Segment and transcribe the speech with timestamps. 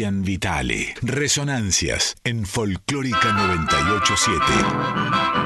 [0.00, 0.94] Cristian Vitale.
[1.02, 5.39] Resonancias en Folclórica 987.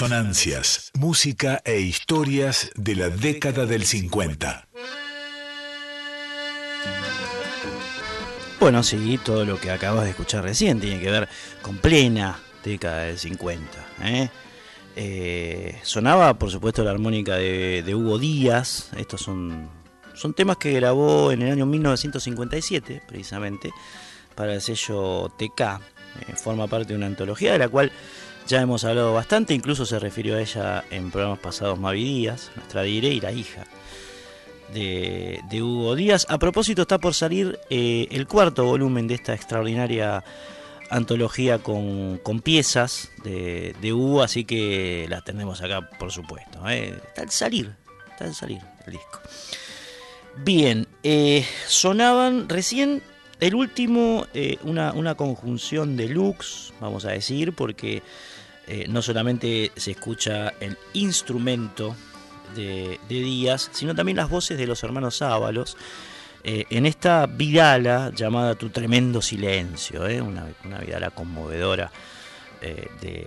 [0.00, 4.66] Resonancias, música e historias de la década del 50.
[8.58, 11.28] Bueno, sí, todo lo que acabas de escuchar recién tiene que ver
[11.60, 13.86] con plena década del 50.
[14.04, 14.30] ¿eh?
[14.96, 18.88] Eh, sonaba, por supuesto, la armónica de, Hugo Díaz.
[18.96, 19.68] Estos son,
[20.14, 23.70] son temas que grabó en el año 1957, precisamente,
[24.34, 25.60] para el sello TK.
[25.60, 27.92] Eh, forma parte de una antología de la cual
[28.50, 32.82] ya hemos hablado bastante, incluso se refirió a ella en programas pasados Mavi Díaz, nuestra
[32.82, 33.64] dire y la hija
[34.74, 36.26] de, Hugo Díaz.
[36.28, 40.24] A propósito, está por salir eh, el cuarto volumen de esta extraordinaria
[40.90, 46.68] antología con, piezas de, Hugo, así que la tenemos acá, por supuesto.
[46.68, 47.00] ¿eh?
[47.06, 47.72] Está al salir,
[48.10, 49.20] está al salir el disco.
[50.38, 53.00] Bien, eh, sonaban recién
[53.38, 54.26] el último,
[54.64, 58.02] una, una, conjunción de looks, vamos a decir, porque
[58.88, 61.96] no solamente se escucha el instrumento
[62.54, 65.76] de, Díaz, sino también las voces de los hermanos Ábalos.
[66.42, 70.46] Eh, en esta vidala llamada Tu Tremendo Silencio, eh, una,
[70.80, 71.90] vidala conmovedora
[72.62, 73.26] eh, de,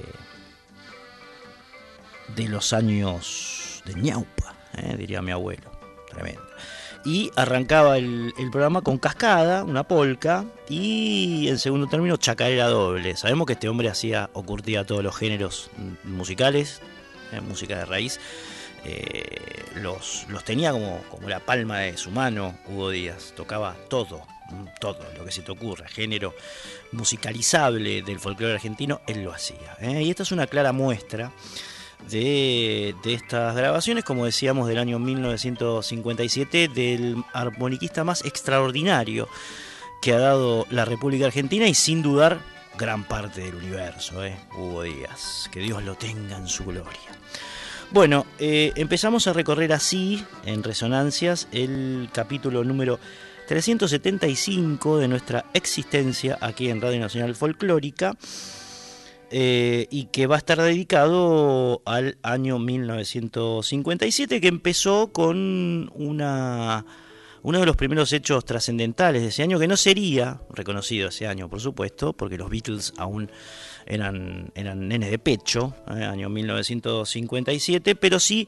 [2.35, 4.55] de los años de ñaupa,
[4.97, 5.71] diría mi abuelo,
[6.09, 6.52] tremendo.
[7.05, 13.17] Y arrancaba el, programa con Cascada, una polca, y en segundo término Chacarera Doble.
[13.17, 15.69] Sabemos que este hombre hacía o curtía todos los géneros
[16.03, 16.81] musicales,
[17.47, 18.19] música de raíz,
[18.85, 24.21] eh, los, los, tenía como, como la palma de su mano Hugo Díaz, tocaba todo,
[24.79, 26.33] todo lo que se te ocurra, género
[26.91, 29.77] musicalizable del folclore argentino, él lo hacía.
[29.79, 30.03] ¿eh?
[30.03, 31.31] Y esta es una clara muestra
[32.09, 39.27] de, de, estas grabaciones, como decíamos, del año 1957, del armoniquista más extraordinario
[40.01, 42.41] que ha dado la República Argentina y sin dudar
[42.77, 44.37] gran parte del universo, ¿eh?
[44.57, 45.49] Hugo Díaz.
[45.51, 46.99] Que Dios lo tenga en su gloria.
[47.91, 52.99] Bueno, eh, empezamos a recorrer así, en Resonancias, el capítulo número
[53.47, 58.15] 375 de nuestra existencia aquí en Radio Nacional Folclórica.
[59.35, 66.85] Eh, y que va a estar dedicado al año 1957, que empezó con una,
[67.41, 71.49] uno de los primeros hechos trascendentales de ese año, que no sería reconocido ese año,
[71.49, 73.31] por supuesto, porque los Beatles aún
[73.87, 78.47] eran, eran nenes de pecho, eh, año 1957, pero sí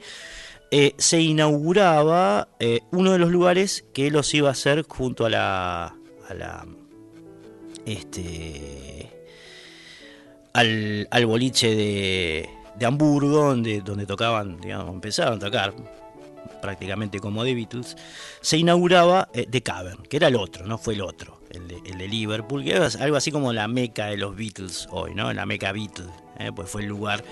[0.69, 2.49] eh, se inauguraba
[2.91, 5.95] uno de los lugares que los iba a hacer junto a la,
[6.29, 6.67] a la
[7.87, 9.14] este
[10.55, 15.73] al, al boliche de, de Hamburgo donde, donde tocaban, digamos, empezaron a tocar
[16.61, 17.95] prácticamente como The Beatles,
[18.41, 22.63] se inauguraba The Cavern, que era el otro, no fue el otro el de, Liverpool,
[22.63, 25.31] que es algo así como la meca de los Beatles hoy, ¿no?
[25.33, 26.09] La meca Beatles,
[26.39, 26.51] ¿eh?
[26.55, 27.23] pues fue el lugar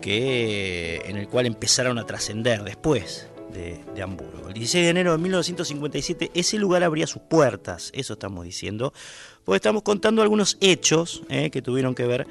[0.00, 4.48] que, en el cual empezaron a trascender después de, Hamburgo.
[4.48, 8.92] El 16 de enero de 1957 ese lugar abría sus puertas, eso estamos diciendo,
[9.44, 11.50] pues estamos contando algunos hechos ¿eh?
[11.50, 12.26] que tuvieron que ver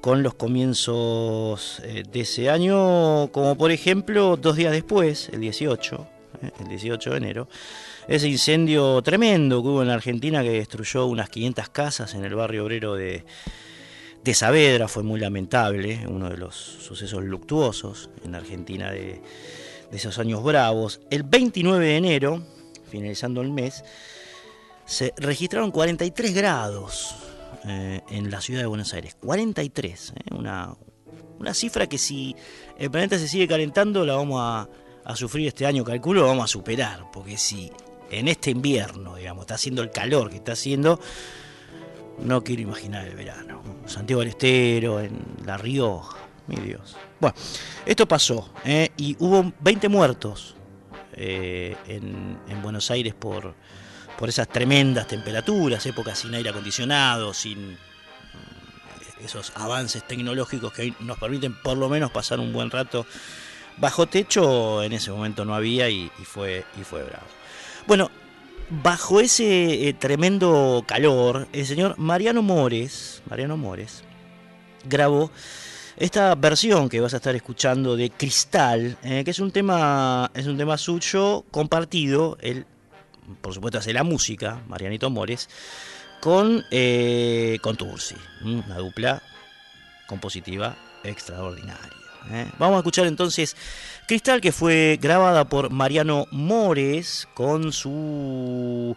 [0.00, 6.06] con los comienzos eh, de ese año, como por ejemplo dos días después, el 18,
[6.60, 7.48] el 18 de enero,
[8.06, 12.64] ese incendio tremendo que hubo en Argentina que destruyó unas 500 casas en el barrio
[12.64, 13.24] obrero de,
[14.24, 19.20] de Saavedra fue muy lamentable, uno de los sucesos luctuosos en Argentina de,
[19.92, 21.00] esos años bravos.
[21.10, 22.42] El 29 de enero,
[22.90, 23.84] finalizando el mes,
[24.86, 27.16] se registraron 43 grados
[27.66, 29.16] eh, en la ciudad de Buenos Aires.
[29.20, 30.74] 43, eh, una,
[31.38, 32.34] una cifra que si
[32.78, 34.68] el planeta se sigue calentando la vamos a,
[35.04, 37.70] a sufrir este año, calculo, lo vamos a superar, porque si
[38.10, 41.00] en este invierno, digamos, está haciendo el calor que está haciendo,
[42.22, 43.62] no quiero imaginar el verano.
[43.86, 46.96] Santiago del Estero, en La Rioja, mi Dios.
[47.20, 47.36] Bueno,
[47.86, 48.90] esto pasó ¿eh?
[48.96, 50.54] y hubo 20 muertos
[51.12, 53.54] eh, en, Buenos Aires por,
[54.18, 57.76] por esas tremendas temperaturas, épocas sin aire acondicionado, sin mm,
[59.24, 63.06] esos avances tecnológicos que nos permiten por lo menos pasar un buen rato
[63.76, 67.26] bajo techo, en ese momento no había y, fue, y fue bravo.
[67.86, 68.10] Bueno,
[68.70, 74.04] bajo ese eh, tremendo calor, el señor Mariano Mores, Mariano Mores,
[74.84, 75.30] grabó
[75.96, 80.46] esta versión que vas a estar escuchando de Cristal, eh, que es un tema, es
[80.46, 82.66] un tema suyo compartido, él,
[83.40, 85.48] por supuesto, hace la música, Marianito Mores,
[86.20, 89.22] con, eh, con Tursi, una dupla
[90.06, 92.04] compositiva extraordinaria.
[92.58, 93.54] Vamos a escuchar entonces
[94.06, 98.96] Cristal, que fue grabada por Mariano Mores con su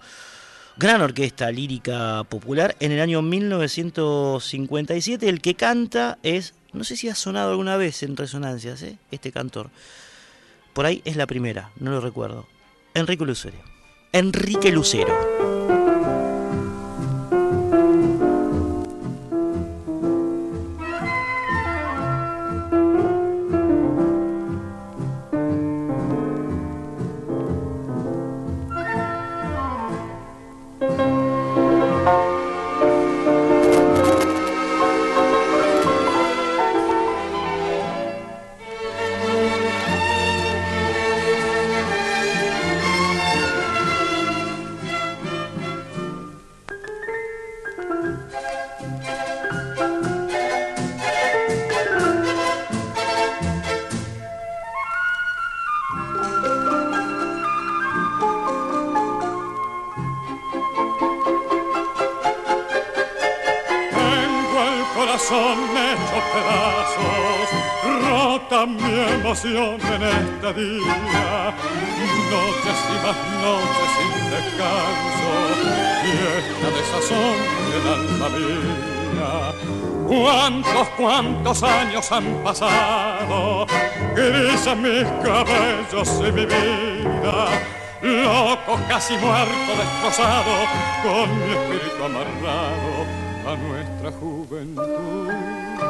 [0.78, 5.28] gran orquesta lírica popular en el año 1957.
[5.28, 9.00] El que canta es No sé si ha sonado alguna vez en resonancias, ¿eh?
[9.12, 9.70] este cantor.
[10.74, 12.46] Por ahí es la primera, no lo recuerdo.
[12.94, 13.77] Enrique Lucero.
[14.14, 15.37] Enrique Lucero.
[69.44, 71.54] En este día,
[72.32, 75.30] noches y más noches sin descanso,
[76.02, 77.38] fiesta de sazón
[77.70, 79.32] del alma mía.
[80.08, 83.68] Cuántos, cuántos años han pasado,
[84.16, 87.48] grises mis cabellos y mi vida,
[88.02, 90.66] loco, casi muerto, destrozado,
[91.04, 93.06] con mi espíritu amarrado
[93.46, 95.87] a nuestra juventud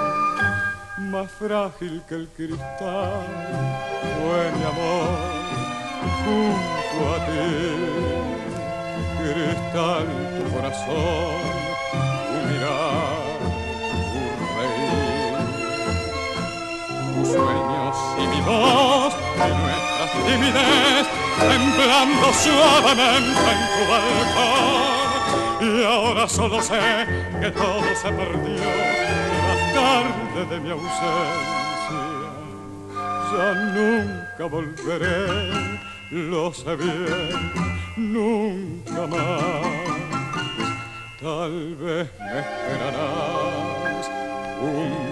[1.08, 3.26] más frágil que el cristal
[4.20, 5.10] fue mi amor
[6.26, 7.48] junto a ti.
[9.20, 11.42] Cristal, tu corazón,
[12.30, 13.38] tu mirar,
[14.38, 15.36] tu reír.
[17.16, 21.06] Tus sueños y mi voz y nuestras timidez
[21.40, 24.98] temblando suavemente en tu balcón.
[25.60, 26.82] Y ahora solo sé
[27.40, 28.88] que todo se perdió
[30.46, 30.98] de mi ausencia.
[33.32, 35.27] Ya nunca volveré,
[36.12, 37.51] lo sé bien,
[37.98, 39.51] nunca más.
[41.20, 44.10] Tal vez me esperarás
[44.62, 45.07] un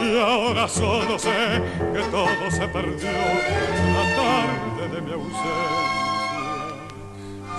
[0.00, 1.62] y ahora solo sé
[1.92, 6.00] que todo se perdió la tarde de mi ausencia.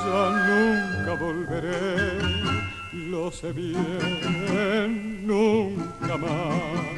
[0.03, 2.17] Ya nunca volveré,
[2.91, 6.91] lo sé bien, nunca más.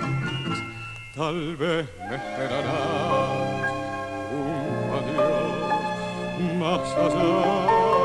[1.15, 2.63] Tal vez me esperarás
[4.31, 5.63] un adiós
[6.59, 8.02] más allá.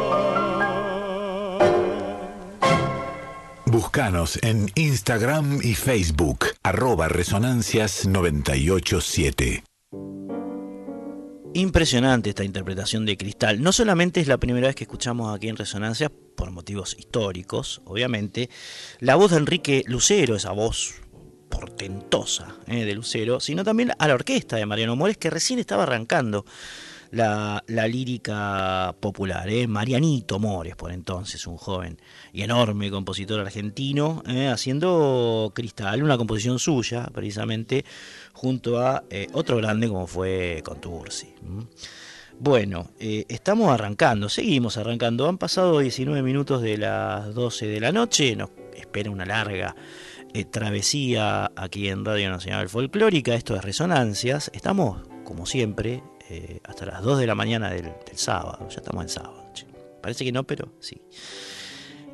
[3.81, 9.62] Búscanos en Instagram y Facebook, arroba resonancias987.
[11.55, 13.62] Impresionante esta interpretación de Cristal.
[13.62, 18.51] No solamente es la primera vez que escuchamos aquí en Resonancias, por motivos históricos, obviamente,
[18.99, 20.97] la voz de Enrique Lucero, esa voz
[21.49, 25.85] portentosa eh, de Lucero, sino también a la orquesta de Mariano Mores, que recién estaba
[25.85, 26.45] arrancando
[27.11, 29.49] la, lírica popular.
[29.49, 29.66] ¿eh?
[29.66, 32.01] Marianito Mores, por entonces, un joven
[32.33, 34.49] y enorme compositor argentino, ¿eh?
[34.49, 37.85] haciendo Cristal, una composición suya, precisamente,
[38.33, 41.35] junto a eh, otro grande como fue Contursi.
[42.40, 45.29] Bueno, estamos arrancando, seguimos arrancando.
[45.29, 49.75] Han pasado 19 minutos de las 12 de la noche, nos espera una larga
[50.53, 53.35] travesía aquí en Radio Nacional Folclórica.
[53.35, 54.53] Esto es Resonancias.
[54.55, 58.69] Estamos, como siempre, eh, hasta las 2 de la mañana del, sábado.
[58.69, 59.47] Ya estamos en sábado.
[60.03, 61.01] Parece que no, pero sí.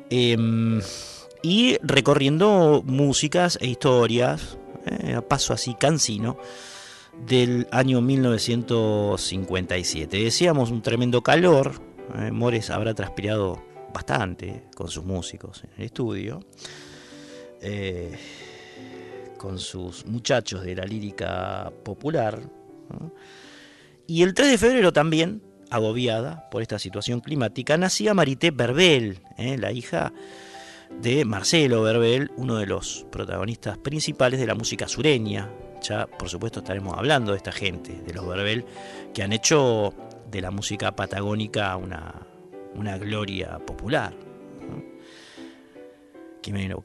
[0.09, 0.79] Em,
[1.41, 6.37] y recorriendo músicas e historias, eh, a paso así cansino,
[7.27, 10.17] del año 1957.
[10.17, 11.73] Decíamos un tremendo calor.
[12.17, 13.61] Eh, Mores habrá transpirado
[13.93, 16.39] bastante con sus músicos en el estudio.
[19.37, 22.41] con sus muchachos de la lírica popular.
[24.07, 29.57] Y el 3 de febrero también, agobiada por esta situación climática, nacía Marité Berbel, ¿eh?
[29.57, 30.13] la hija
[31.01, 35.51] de Marcelo Berbel, uno de los protagonistas principales de la música sureña.
[35.81, 38.65] Ya, por supuesto, estaremos hablando de esta gente, de los Berbel,
[39.13, 39.93] que han hecho
[40.29, 42.27] de la música patagónica una,
[42.75, 44.13] una gloria popular.
[44.61, 44.83] ¿no?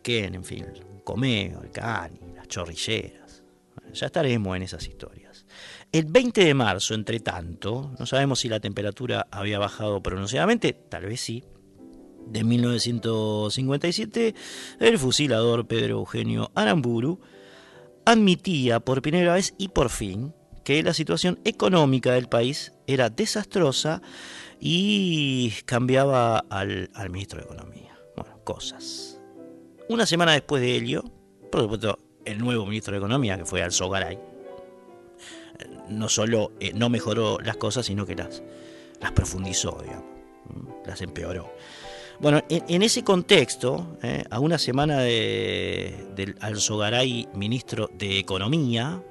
[0.02, 0.66] Ken, en fin,
[1.04, 3.42] Comeo, el Cani, las chorrilleras.
[3.92, 5.19] Ya estaremos en esas historias.
[5.92, 11.06] El 20 de marzo, entre tanto, no sabemos si la temperatura había bajado pronunciadamente, tal
[11.06, 11.42] vez sí,
[12.28, 14.36] de 1957,
[14.78, 17.20] el fusilador Pedro Eugenio Aramburu
[18.04, 24.00] admitía por primera vez y por fin que la situación económica del país era desastrosa
[24.60, 27.98] y cambiaba al, ministro de Economía.
[28.16, 29.20] Bueno, cosas.
[29.88, 31.02] Una semana después de ello,
[31.50, 34.29] por supuesto, el nuevo ministro de Economía, que fue Alzo Garay,
[35.90, 38.42] no solo eh, no mejoró las cosas, sino que las,
[39.00, 40.06] las profundizó, digamos,
[40.86, 41.52] las empeoró.
[42.20, 49.02] Bueno, en, ese contexto, eh, a una semana de, del Alzogaray ministro de Economía,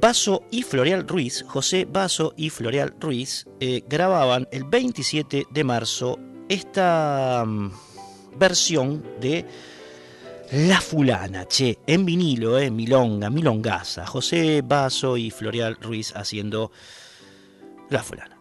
[0.00, 6.18] Baso y Floreal Ruiz, José Baso y Floreal Ruiz, eh, grababan el 27 de marzo
[6.48, 7.70] esta mm,
[8.36, 9.46] versión de
[10.56, 14.06] La Fulana, che, en vinilo, eh, milonga, milongaza.
[14.06, 16.70] José Baso y Floreal Ruiz haciendo
[17.90, 18.38] La Fulana.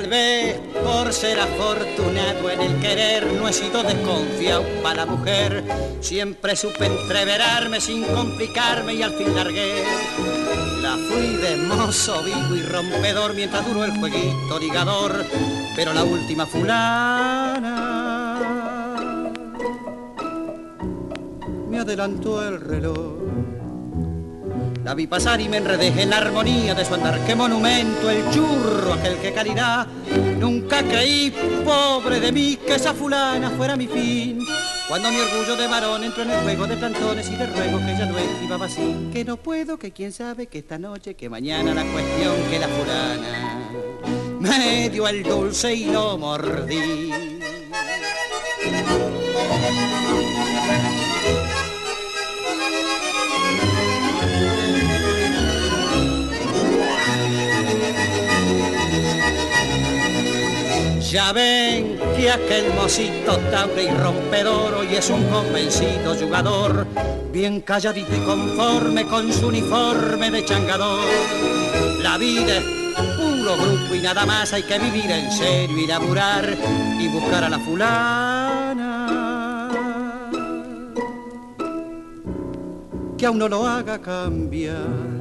[0.00, 5.62] Tal vez por ser afortunado en el querer no he sido desconfiado para la mujer.
[6.00, 9.84] Siempre supe entreverarme sin complicarme y al fin largué.
[10.80, 15.22] La fui de mozo vivo y rompedor mientras duró el jueguito ligador.
[15.76, 17.60] Pero la última fulana
[21.68, 23.19] me adelantó el reloj
[24.84, 27.18] la vi pasar y me enredé en armonía de su andar.
[27.26, 29.86] Qué monumento el churro, aquel que caridad.
[30.38, 31.32] Nunca creí,
[31.64, 34.40] pobre de mí, que esa fulana fuera mi fin.
[34.88, 37.96] Cuando mi orgullo de varón entró en el juego de plantones y de ruego que
[37.96, 39.10] ya lo esquivaba así.
[39.12, 42.68] Que no puedo, que quién sabe, que esta noche, que mañana la cuestión que la
[42.68, 43.70] fulana
[44.40, 47.12] me dio el dulce y lo mordí.
[61.10, 66.86] Ya ven que aquel mocito taure y rompedor hoy es un convencido jugador,
[67.32, 71.00] bien calladito y conforme con su uniforme de changador.
[72.00, 72.64] La vida es
[73.16, 76.56] puro grupo y nada más hay que vivir en serio y laburar
[77.00, 79.08] y buscar a la fulana.
[83.18, 85.19] Que a uno lo haga cambiar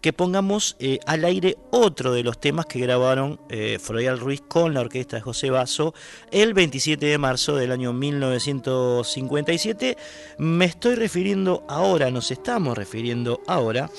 [0.00, 3.80] que pongamos eh, al aire otro de los temas que grabaron eh,
[4.16, 5.92] Ruiz con la orquesta de José Basso
[6.30, 9.96] el 27 de marzo del año 1957.
[10.38, 13.90] Me estoy refiriendo ahora, nos estamos refiriendo ahora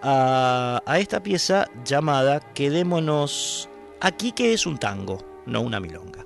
[0.00, 3.68] a, a esta pieza llamada Quedémonos
[4.00, 6.25] aquí, que es un tango, no una milonga.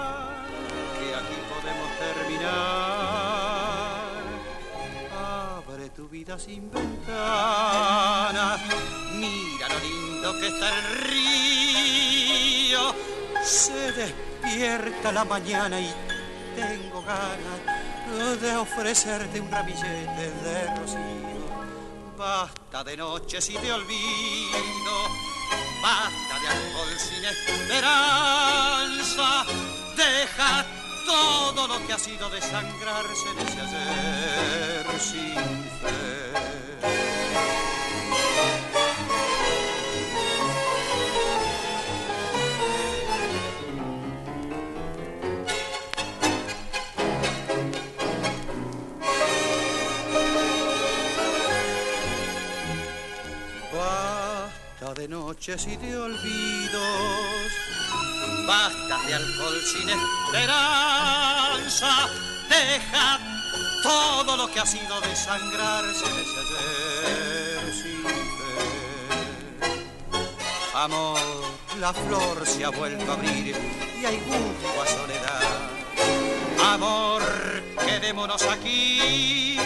[6.21, 8.59] vida sin ventana,
[9.15, 12.93] mira lo lindo que está el río.
[13.43, 15.91] Se despierta la mañana y
[16.55, 21.41] tengo ganas de ofrecerte un ramillete de rocío.
[22.15, 25.09] Basta de noches y de olvido
[25.81, 29.43] basta de alcohol sin esperanza,
[29.97, 30.80] deja
[31.11, 35.35] todo lo que ha sido desangrarse en ese ayer sin
[35.81, 36.31] fe.
[54.95, 57.51] de noches y de olvidos,
[58.47, 61.09] basta de alcohol sin esperanza,
[62.49, 63.19] deja
[63.83, 68.03] todo lo que ha sido desangrarse ese ayer sin
[68.37, 68.55] fe.
[70.73, 71.19] Amor,
[71.79, 73.55] la flor se ha vuelto a abrir
[74.01, 75.69] y hay gusto a soledad.
[76.73, 77.21] Amor,
[77.85, 79.57] quedémonos aquí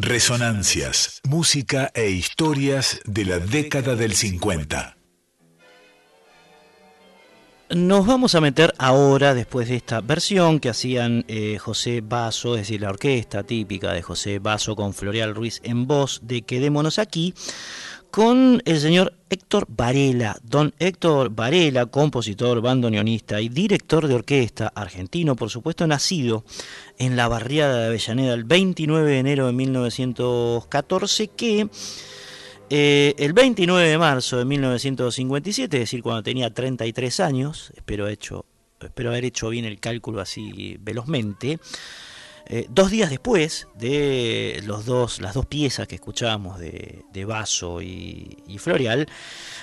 [0.00, 4.97] Resonancias, música e historias de la década del 50.
[7.70, 12.62] Nos vamos a meter ahora, después de esta versión que hacían eh, José Basso, es
[12.62, 17.34] decir, la orquesta típica de José Basso con Floreal Ruiz en voz de Quedémonos aquí,
[18.10, 20.38] con el señor Héctor Varela.
[20.42, 26.44] Don Héctor Varela, compositor, bandoneonista y director de orquesta, argentino, por supuesto, nacido
[26.98, 31.68] en la barriada de Avellaneda el 29 de enero de 1914, que
[32.70, 38.44] eh, el 29 de marzo de 1957, es decir, cuando tenía 33 años, espero, hecho,
[38.80, 41.58] espero haber hecho bien el cálculo así velozmente,
[42.50, 47.82] eh, dos días después de los dos, las dos piezas que escuchábamos de, de Vaso
[47.82, 49.06] y, y, Floreal,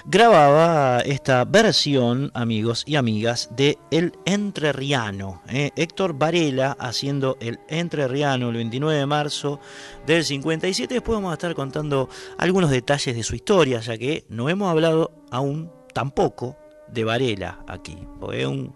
[0.06, 5.42] grababa esta versión, amigos y amigas, de El Entrerriano.
[5.50, 9.60] Eh, Héctor Varela haciendo El Entrerriano el 29 de marzo
[10.06, 10.94] del 57.
[10.94, 15.12] Después vamos a estar contando algunos detalles de su historia, ya que no hemos hablado
[15.32, 16.56] aún tampoco
[16.88, 17.98] de Varela aquí.
[18.20, 18.76] Porque un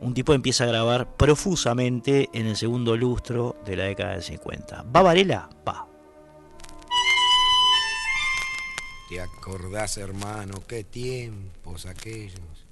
[0.00, 4.84] un tipo empieza a grabar profusamente en el segundo lustro de la década del 50.
[4.94, 5.48] ¿Va Varela?
[5.66, 5.86] Va.
[9.08, 12.66] ¿Te acordás, hermano, qué tiempos aquellos?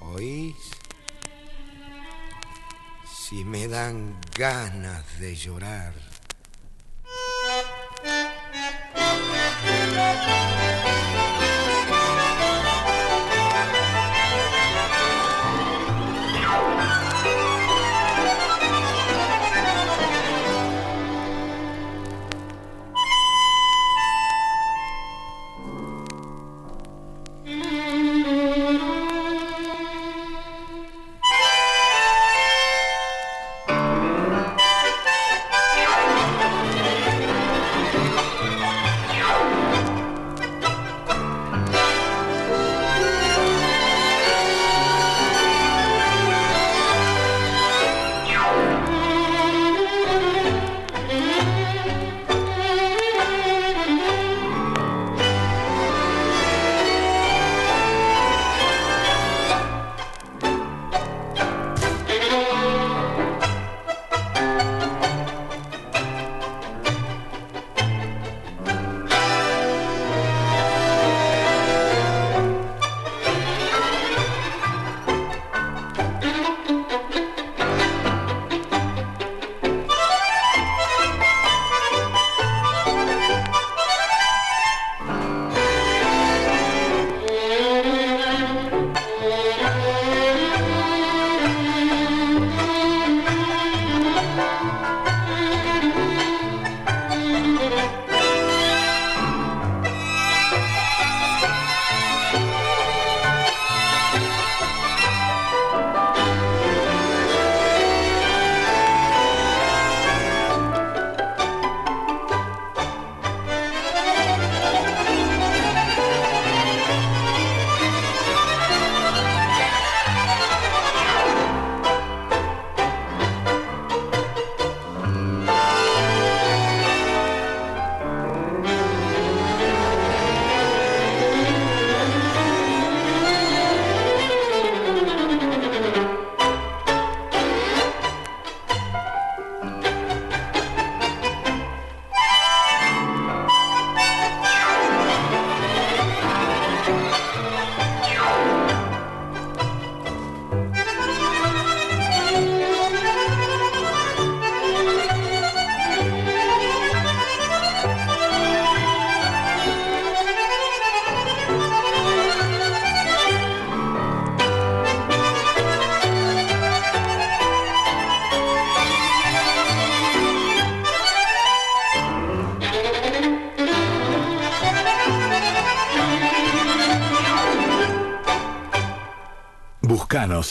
[0.00, 0.54] ¿Oís?
[3.28, 5.94] Si me dan ganas de llorar.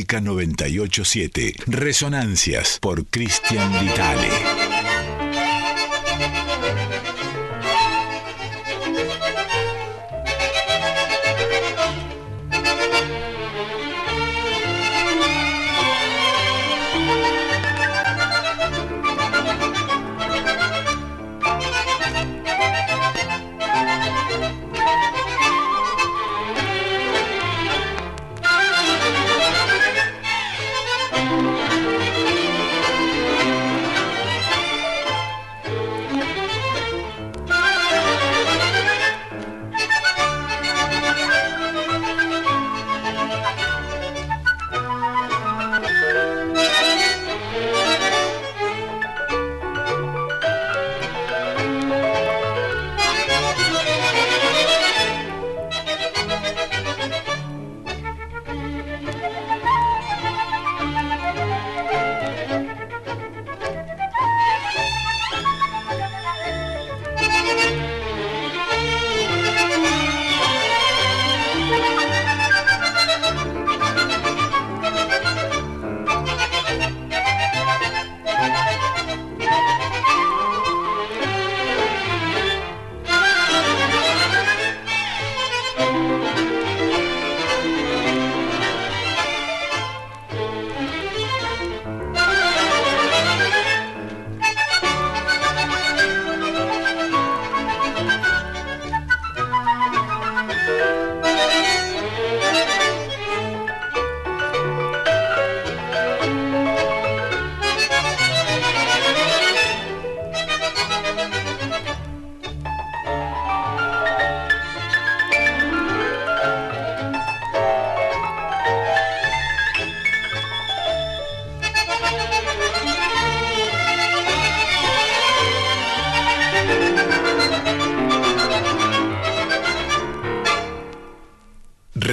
[0.00, 1.54] Folclórica 987.
[1.66, 4.59] Resonancias por Cristian Vitale.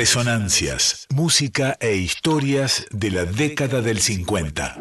[0.08, 4.78] Resonancias, música e historias de la década del 50.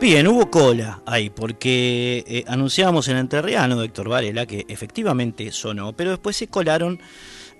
[0.00, 5.92] Bien, hubo cola ahí, porque eh, anunciábamos en Enterriano de Héctor Varela que efectivamente sonó,
[5.92, 7.00] pero después se colaron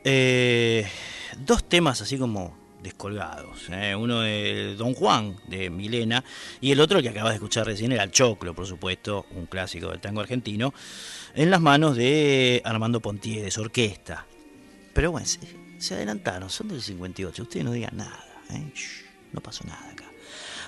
[0.04, 0.86] eh,
[1.38, 3.68] dos temas así como descolgados.
[3.72, 6.22] Eh, uno de Don Juan, de Milena,
[6.60, 9.88] y el otro que acabas de escuchar recién era El Choclo, por supuesto, un clásico
[9.88, 10.72] del tango argentino,
[11.34, 14.26] en las manos de Armando Pontier, de su orquesta.
[14.94, 15.26] Pero bueno,
[15.82, 18.72] se adelantaron, son del 58, ustedes no digan nada, ¿eh?
[19.32, 20.04] no pasó nada acá.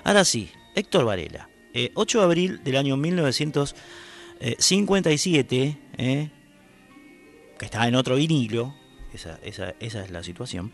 [0.03, 1.49] Ahora sí, Héctor Varela,
[1.95, 6.31] 8 eh, de abril del año 1957, ¿eh?
[7.59, 8.75] que está en otro vinilo,
[9.13, 9.39] esa,
[9.79, 10.73] es la situación,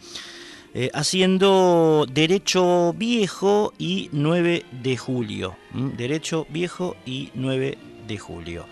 [0.94, 5.58] haciendo Derecho Viejo y 9 de julio.
[5.74, 7.76] Derecho Viejo y 9
[8.08, 8.64] de julio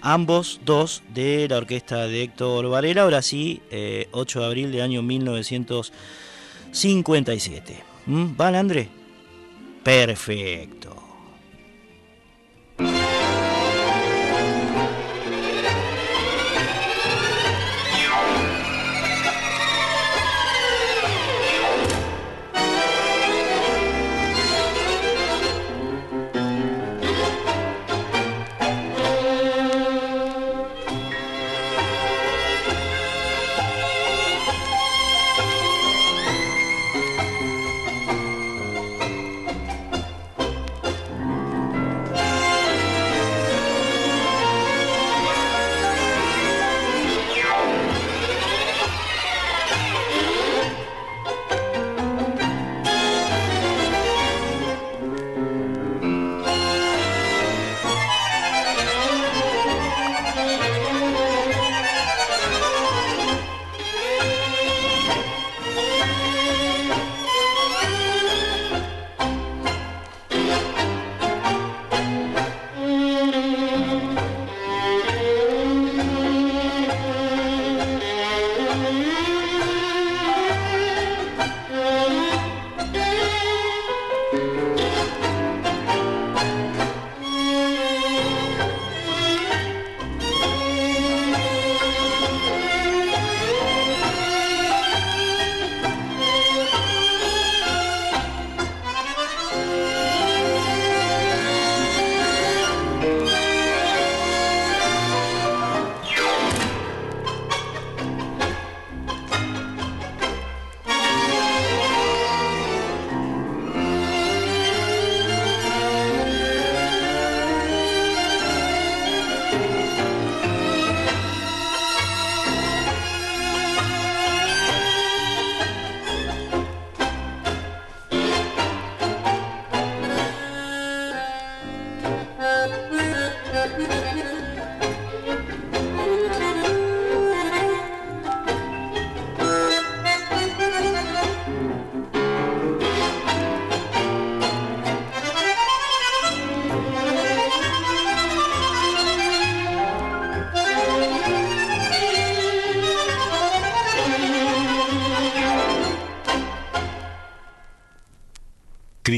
[0.00, 4.08] ambos dos de la orquesta de Héctor Varela, ahora sí, 8 eh,
[4.40, 7.82] de abril de año 1957.
[8.06, 8.36] ¿Mm?
[8.36, 8.88] ¿Vale, André?
[9.82, 10.89] Perfecto.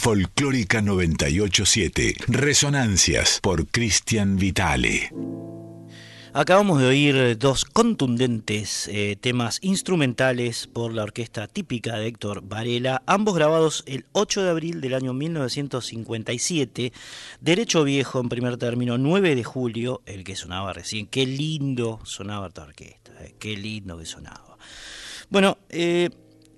[0.00, 2.14] Folclórica 987.
[2.28, 5.12] Resonancias por Cristian Vitale.
[6.32, 13.02] Acabamos de oír dos contundentes eh, temas instrumentales por la orquesta típica de Héctor Varela,
[13.04, 16.94] ambos grabados el 8 de abril del año 1957.
[17.42, 21.08] Derecho Viejo en primer término, 9 de julio, el que sonaba recién.
[21.08, 24.56] Qué lindo sonaba esta orquesta, eh, qué lindo que sonaba.
[25.28, 26.08] Bueno, eh,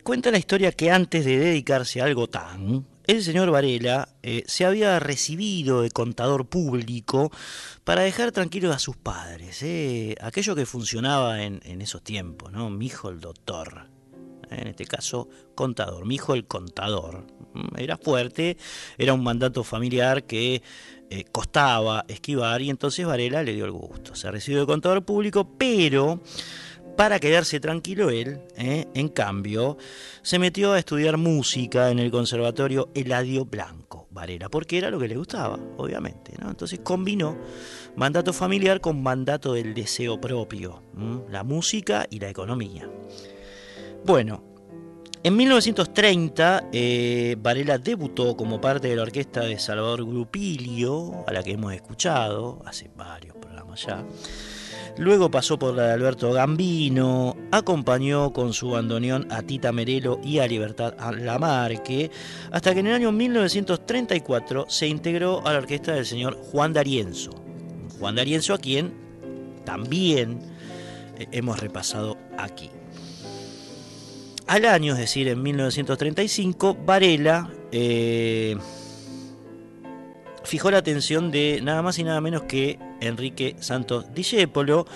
[0.04, 4.64] cuenta la historia que antes de dedicarse a algo tan el señor Varela eh, se
[4.64, 7.30] había recibido de contador público
[7.84, 12.70] para dejar tranquilos a sus padres, eh, aquello que funcionaba en, esos tiempos, ¿no?
[12.70, 13.86] Mi hijo el doctor,
[14.50, 17.26] eh, en este caso contador, mi hijo el contador.
[17.54, 18.56] Mm, era fuerte,
[18.96, 20.62] era un mandato familiar que
[21.30, 24.14] costaba esquivar y entonces Varela le dio el gusto.
[24.14, 26.22] Se recibió de contador público, pero
[26.96, 28.86] para quedarse tranquilo él, ¿eh?
[28.94, 29.76] en cambio,
[30.22, 35.08] se metió a estudiar música en el Conservatorio Eladio Blanco Varela, porque era lo que
[35.08, 36.34] le gustaba, obviamente.
[36.40, 36.50] ¿no?
[36.50, 37.36] Entonces combinó
[37.96, 40.82] mandato familiar con mandato del deseo propio,
[41.30, 42.88] la música y la economía.
[44.04, 44.42] Bueno,
[45.24, 51.44] en 1930 eh, Varela debutó como parte de la orquesta de Salvador Grupilio, a la
[51.44, 54.04] que hemos escuchado hace varios programas ya.
[54.98, 60.38] Luego pasó por la de Alberto Gambino, acompañó con su bandoneón a Tita Merelo y
[60.38, 62.10] a Libertad Lamarque,
[62.50, 67.30] hasta que en el año 1934 se integró a la orquesta del señor Juan D'Arienzo.
[67.98, 68.92] Juan D'Arienzo a quien
[69.64, 70.40] también
[71.18, 72.70] eh, hemos repasado aquí.
[74.46, 78.56] Al año, es decir, en 1935, Varela eh,
[80.44, 84.86] fijó la atención de nada más y nada menos que Enrique Santos Discépolo,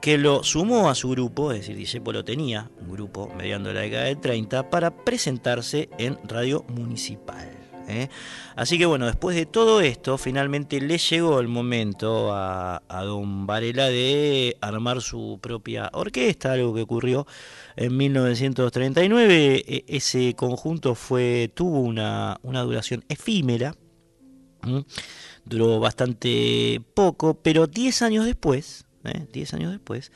[0.00, 4.04] que lo sumó a su grupo, es decir, Discépolo tenía un grupo mediando la década
[4.04, 7.60] del 30, para presentarse en Radio Municipal.
[7.90, 8.08] ¿eh?
[8.56, 13.88] Así que bueno, después de todo esto, finalmente le llegó el momento a, don Varela
[13.88, 17.26] de armar su propia orquesta, algo que ocurrió
[17.76, 19.64] en 1939.
[19.66, 23.74] E, ese conjunto fue tuvo una, duración efímera,
[25.44, 28.86] duró bastante poco, pero 10 años después,
[29.32, 29.56] 10 ¿eh?
[29.56, 30.12] años después,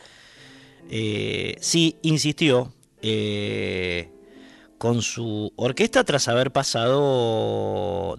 [0.91, 2.73] eh, sí insistió
[4.79, 8.17] con su orquesta tras haber pasado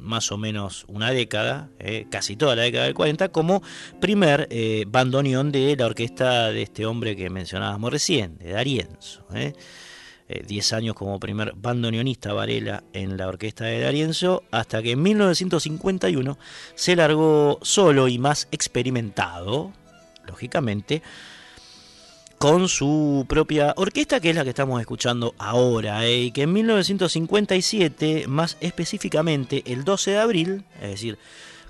[0.00, 3.62] más o menos una década, eh, casi toda la década del 40, como
[4.00, 9.26] primer eh, bandoneón de la orquesta de este hombre que mencionábamos recién, de Darienzo.
[10.32, 10.44] Eh.
[10.46, 16.38] Diez años como primer bandoneonista Varela en la orquesta de Darienzo, hasta que en 1951
[16.76, 19.72] se largó solo y más experimentado,
[20.24, 21.02] lógicamente,
[22.38, 26.52] con su propia orquesta, que es la que estamos escuchando ahora, eh, y que en
[26.52, 31.18] 1957, más específicamente el 12 de abril, es decir,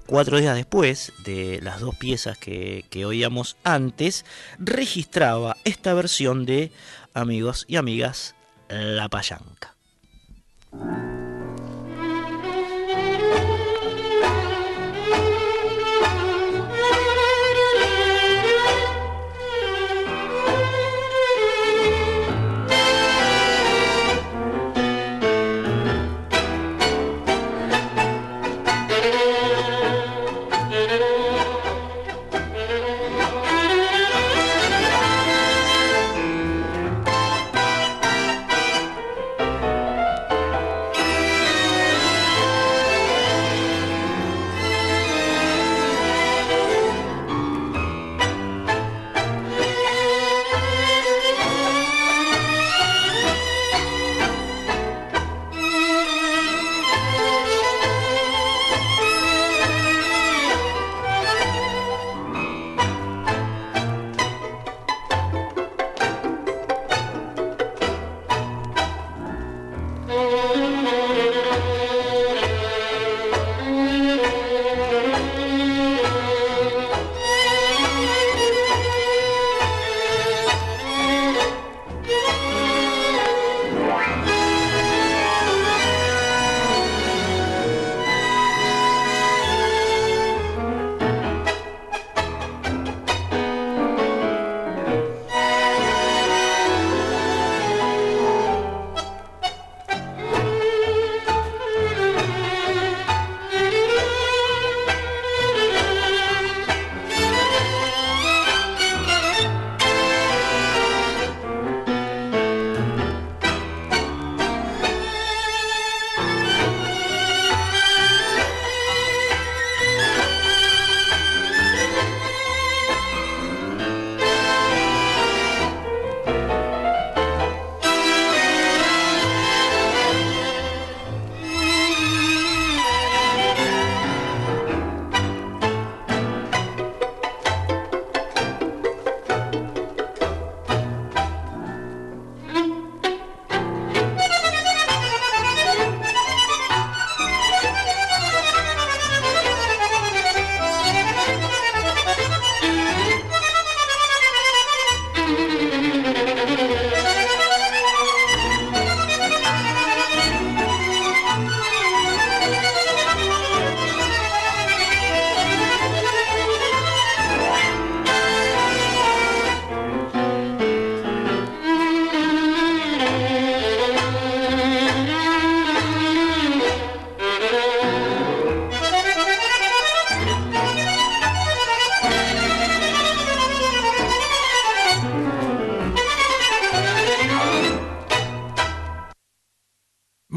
[0.05, 4.27] cuatro días después de las dos piezas que, que oíamos antes,
[4.59, 6.71] registraba esta versión de
[7.15, 8.35] Amigos y Amigas,
[8.71, 9.75] La Payanca.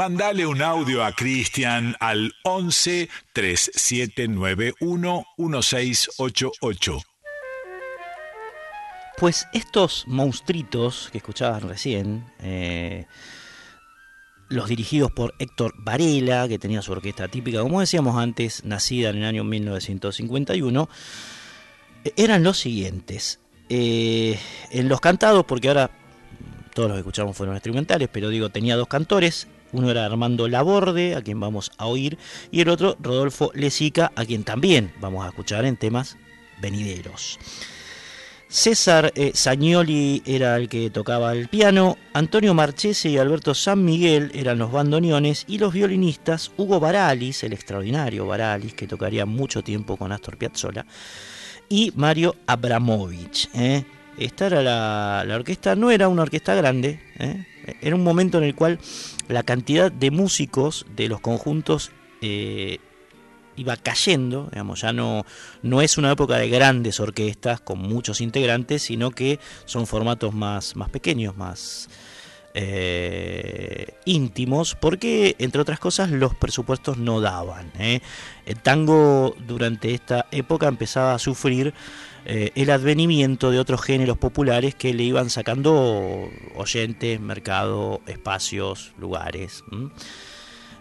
[0.04, 6.97] Mandale un audio a Cristian al 11 3791 1688.
[9.18, 13.06] Pues estos monstruitos que escuchabas recién, eh,
[14.49, 19.20] los dirigidos por Héctor Varela, que tenía su orquesta típica, como decíamos antes, nacida en
[19.20, 20.89] el año 1951,
[22.18, 23.39] eran los siguientes.
[23.70, 24.38] Eh,
[24.70, 25.91] en los cantados, porque ahora
[26.74, 31.16] todos los que escuchamos fueron instrumentales, pero digo, tenía dos cantores, uno era Armando Laborde,
[31.16, 32.18] a quien vamos a oír,
[32.52, 36.18] y el otro Rodolfo Lesica, a quien también vamos a escuchar en temas
[36.62, 37.40] venideros.
[38.54, 44.30] César eh, Sagnoli era el que tocaba el piano, Antonio Marchese y Alberto San Miguel
[44.36, 49.98] eran los bandoneones y los violinistas Hugo Baralis, el extraordinario Baralis, que tocaría mucho tiempo
[49.98, 50.86] con Astor Piazzolla,
[51.68, 53.50] y Mario Abramovich.
[53.56, 53.86] ¿eh?
[54.20, 57.48] Esta era la, orquesta, no era una orquesta grande, ¿eh?
[57.82, 58.80] Era un momento en el cual
[59.28, 61.91] la cantidad de músicos de los conjuntos
[63.55, 65.26] iba cayendo, digamos, ya no,
[65.61, 70.76] no es una época de grandes orquestas con muchos integrantes, sino que son formatos más,
[70.76, 71.89] más pequeños, más
[72.55, 77.72] eh, íntimos, porque entre otras cosas los presupuestos no daban.
[77.80, 78.01] ¿eh?
[78.45, 81.74] El tango durante esta época empezaba a sufrir
[82.26, 89.64] eh, el advenimiento de otros géneros populares que le iban sacando oyentes, mercado, espacios, lugares.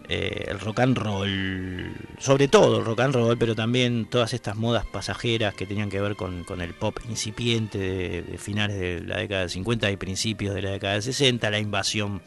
[0.08, 4.56] Eh, el rock and roll, sobre todo el rock and roll, pero también todas estas
[4.56, 9.42] modas pasajeras que tenían que ver con, el pop incipiente de, finales de la década
[9.42, 12.20] de 50 y principios de la década de 60, la invasión,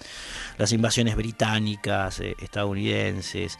[0.57, 3.59] las invasiones británicas, eh, estadounidenses,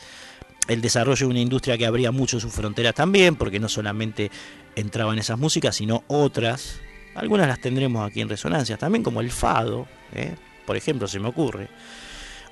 [0.67, 4.31] el desarrollo de una industria que abría mucho sus fronteras también, porque no solamente
[4.75, 6.79] entraban esas músicas, sino otras.
[7.15, 11.29] Algunas las tendremos aquí en resonancias, también como el fado, eh, por ejemplo, se me
[11.29, 11.69] ocurre,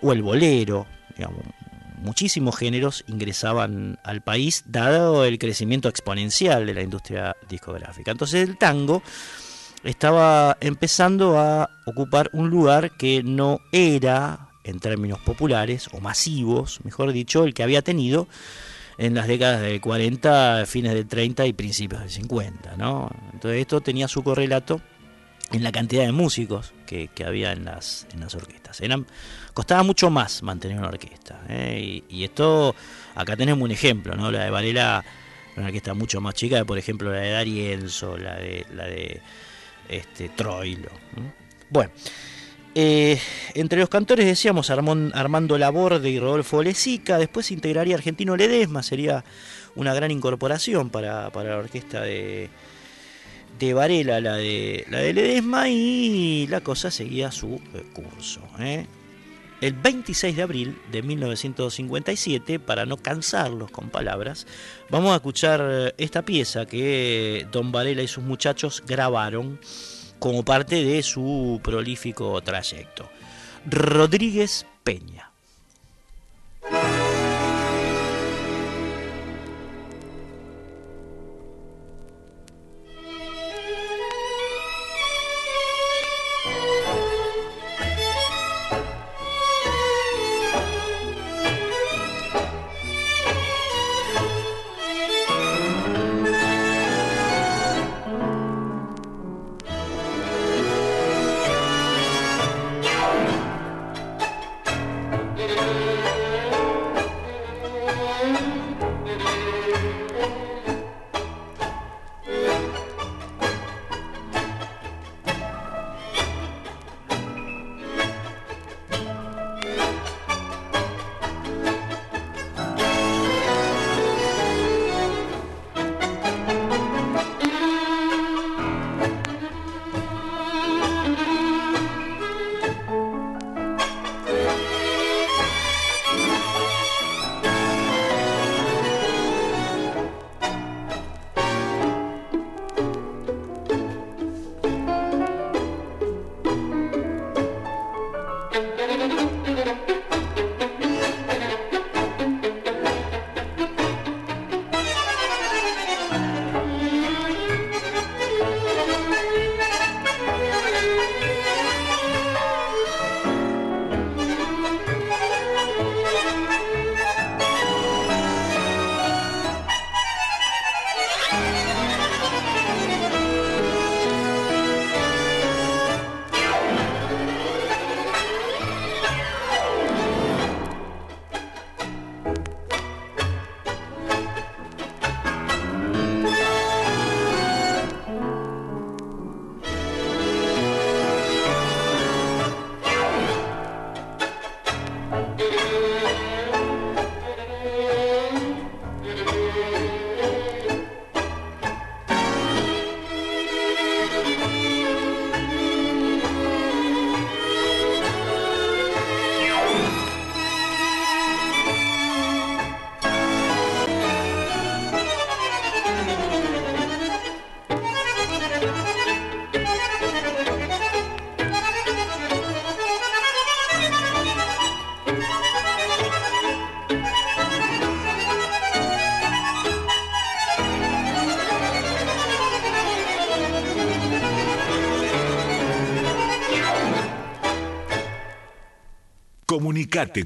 [0.02, 0.88] o el bolero,
[1.98, 8.12] muchísimos géneros ingresaban al país dado el crecimiento exponencial de la industria discográfica.
[8.12, 9.02] Entonces el tango
[9.84, 17.12] estaba empezando a ocupar un lugar que no era, en términos populares o masivos, mejor
[17.12, 18.28] dicho, el que había tenido
[18.98, 22.76] en las décadas del 40, fines del 30 y principios del 50.
[22.78, 23.10] ¿no?
[23.34, 24.82] Entonces esto tenía su correlato
[25.52, 28.82] en la cantidad de músicos que, había en las, en las orquestas.
[28.82, 29.06] Eran,
[29.54, 31.42] costaba mucho más mantener una orquesta.
[31.50, 32.04] ¿eh?
[32.08, 32.76] Y, esto,
[33.16, 34.32] acá tenemos un ejemplo, ¿no?
[34.32, 35.04] La de Varela,
[35.56, 39.22] una orquesta mucho más chica, de, por ejemplo la de Darienzo, la de, la de
[39.90, 40.90] este, Troilo.
[41.70, 41.92] Bueno,
[42.76, 43.20] eh,
[43.54, 49.24] entre los cantores decíamos Armando Laborde y Rodolfo Lezica, después integraría Argentino Ledesma, sería
[49.76, 52.50] una gran incorporación para, para la orquesta de
[53.60, 58.42] de Varela, la de, la de Ledesma, y la cosa seguía su eh, curso.
[58.60, 58.88] ¿eh?
[59.62, 64.48] El 26 de abril de 1957, para no cansarlos con palabras,
[64.90, 69.60] vamos a escuchar esta pieza que Don Varela y sus muchachos grabaron
[70.24, 73.10] como parte de su prolífico trayecto.
[73.66, 75.34] Rodríguez Peña.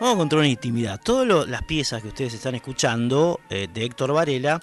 [0.00, 0.98] Vamos a encontrar una intimidad.
[1.04, 4.62] Todas las piezas que ustedes están escuchando eh, de Héctor Varela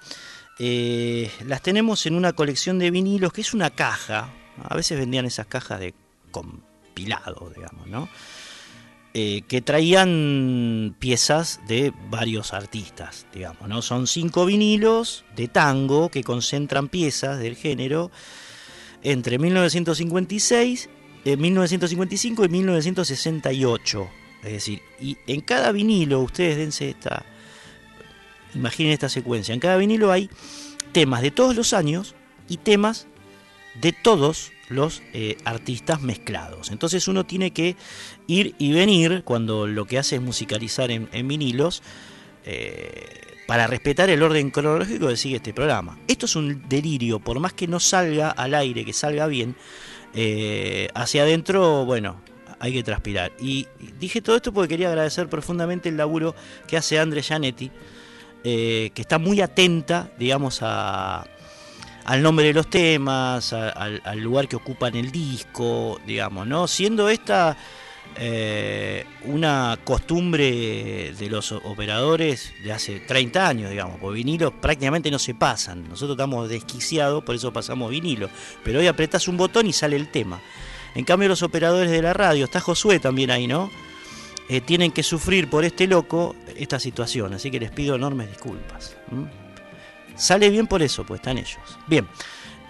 [0.57, 4.33] eh, las tenemos en una colección de vinilos que es una caja.
[4.63, 5.93] A veces vendían esas cajas de
[6.31, 8.09] compilado, digamos, ¿no?
[9.15, 13.81] Eh, que traían piezas de varios artistas, digamos, ¿no?
[13.81, 18.11] Son cinco vinilos de tango que concentran piezas del género
[19.01, 20.89] entre 1956,
[21.25, 24.09] 1955 y 1968.
[24.43, 27.25] Es decir, y en cada vinilo, ustedes dense esta,
[28.53, 30.29] imaginen esta secuencia, en cada vinilo hay
[30.91, 32.13] temas de todos los años
[32.47, 33.07] y temas
[33.81, 36.71] de todos los eh, artistas mezclados.
[36.71, 37.75] Entonces uno tiene que
[38.27, 41.83] ir y venir cuando lo que hace es musicalizar en, vinilos
[42.45, 45.97] eh, para respetar el orden cronológico que sigue este programa.
[46.07, 49.55] Esto es un delirio, por más que no salga al aire, que salga bien,
[50.13, 52.21] eh, hacia adentro, bueno,
[52.59, 53.31] hay que transpirar.
[53.39, 53.67] Y
[53.99, 56.35] dije todo esto porque quería agradecer profundamente el laburo
[56.67, 57.71] que hace Andre Gianetti,
[58.43, 61.25] que está muy atenta, digamos, a
[62.05, 66.67] al nombre de los temas, al, lugar que ocupan el disco, digamos, ¿no?
[66.67, 67.55] Siendo esta
[68.15, 75.19] eh, una costumbre de los operadores de hace 30 años, digamos, porque vinilos prácticamente no
[75.19, 75.87] se pasan.
[75.87, 78.29] Nosotros estamos desquiciados, por eso pasamos vinilo.
[78.63, 80.41] Pero hoy apretas un botón y sale el tema.
[80.95, 83.69] En cambio, los operadores de la radio, está Josué también ahí, ¿no?
[84.49, 88.97] Eh, tienen que sufrir por este loco esta situación, así que les pido enormes disculpas.
[90.19, 91.59] Sale bien por eso, pues están ellos.
[91.87, 92.05] Bien.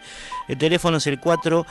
[0.49, 1.64] El teléfono es el 4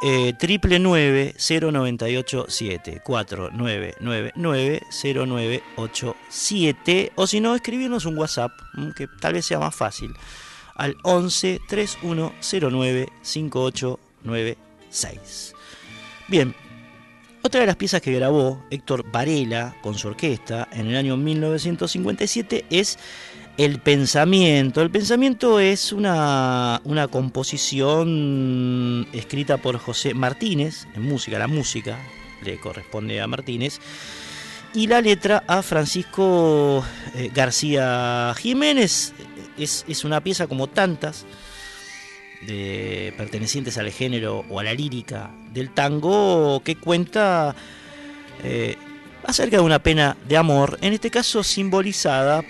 [0.00, 9.44] eh, triple 0987 4999 0987 o si no escribirnos un WhatsApp mm, que tal vez
[9.44, 10.14] sea más fácil
[10.78, 15.54] al 11 3109 5896.
[16.28, 16.54] Bien,
[17.42, 22.64] otra de las piezas que grabó Héctor Varela con su orquesta en el año 1957
[22.70, 22.98] es
[23.56, 24.82] El Pensamiento.
[24.82, 31.98] El Pensamiento es una, una composición escrita por José Martínez, en música, la música
[32.42, 33.80] le corresponde a Martínez,
[34.74, 39.14] y la letra a Francisco eh, García Jiménez,
[39.58, 41.26] es, una pieza como tantas
[42.46, 47.54] de, pertenecientes al género o a la lírica del tango que cuenta
[48.44, 48.76] eh,
[49.24, 52.42] acerca de una pena de amor, en este caso simbolizada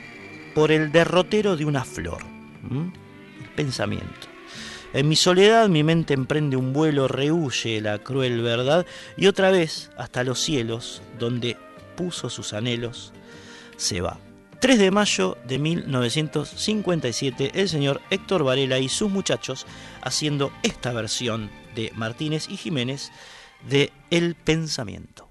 [0.55, 2.23] por el derrotero de una flor,
[2.71, 4.29] el pensamiento.
[4.95, 8.87] En mi soledad mi mente emprende un vuelo, rehuye la cruel verdad
[9.17, 11.57] y otra vez hasta los cielos, donde
[11.97, 13.13] puso sus anhelos,
[13.77, 14.19] se va.
[14.61, 19.67] 3 de mayo de 1957, el señor Héctor Varela y sus muchachos
[20.03, 23.13] haciendo esta versión de Martínez y Jiménez
[23.69, 25.28] de El Pensamiento.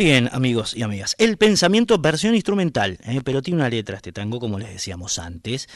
[0.00, 3.20] Bien, amigos y amigas, el pensamiento versión instrumental, ¿eh?
[3.22, 5.68] pero tiene una letra este tango, como les decíamos antes.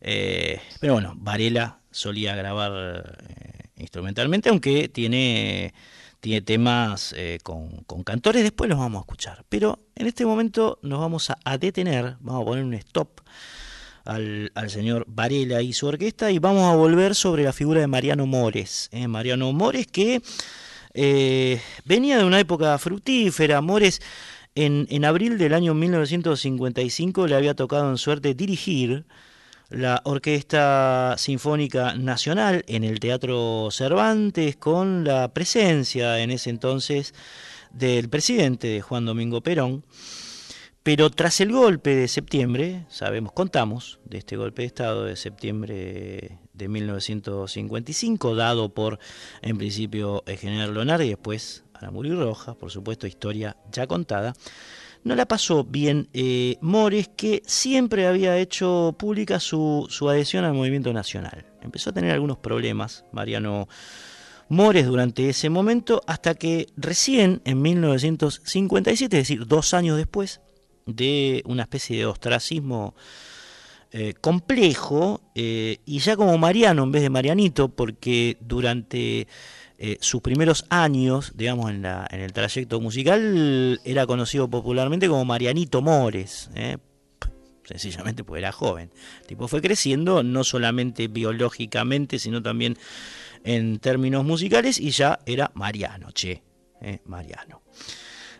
[0.00, 5.74] Eh, pero bueno, Varela solía grabar eh, instrumentalmente, aunque tiene,
[6.20, 7.12] tiene temas
[7.42, 9.44] con, cantores, después los vamos a escuchar.
[9.48, 13.20] Pero en este momento nos vamos a, detener, vamos a poner un stop
[14.04, 17.88] al, al, señor Varela y su orquesta y vamos a volver sobre la figura de
[17.88, 18.90] Mariano Mores.
[19.08, 20.22] Mariano Mores que
[20.94, 24.00] eh, venía de una época fructífera, Mores.
[24.54, 29.06] En, en, abril del año 1955 le había tocado en suerte dirigir
[29.70, 37.14] la Orquesta Sinfónica Nacional en el Teatro Cervantes con la presencia en ese entonces
[37.72, 39.84] del presidente de Juan Domingo Perón.
[40.82, 46.38] Pero tras el golpe de septiembre, sabemos, contamos de este golpe de Estado de septiembre
[46.54, 48.98] de 1955, dado por,
[49.40, 54.34] en principio, el general Leonardo y después Aramuri Rojas, por supuesto, historia ya contada,
[55.04, 60.54] no la pasó bien eh, Mores, que siempre había hecho pública su, su adhesión al
[60.54, 61.44] movimiento nacional.
[61.60, 63.68] Empezó a tener algunos problemas, Mariano
[64.48, 70.40] Mores, durante ese momento, hasta que recién, en 1957, es decir, dos años después,
[70.86, 72.94] de una especie de ostracismo
[73.94, 79.26] eh, complejo, eh, y ya como Mariano en vez de Marianito, porque durante
[79.76, 85.26] eh, sus primeros años, digamos, en, la, en, el trayecto musical, era conocido popularmente como
[85.26, 86.48] Marianito Mores,
[87.64, 88.90] sencillamente porque era joven.
[89.26, 92.78] tipo fue creciendo no solamente biológicamente, sino también
[93.44, 96.42] en términos musicales, y ya era Mariano, che,
[97.04, 97.60] Mariano.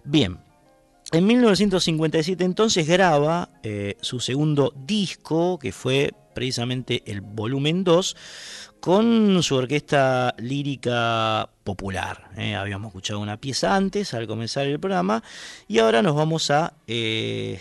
[0.02, 0.38] Bien,
[1.12, 8.16] en 1957 entonces graba eh, su segundo disco, que fue precisamente el volumen 2,
[8.80, 12.30] con su orquesta lírica popular.
[12.36, 12.54] Eh.
[12.54, 15.22] habíamos escuchado una pieza antes al comenzar el programa
[15.68, 17.60] y ahora nos vamos a eh,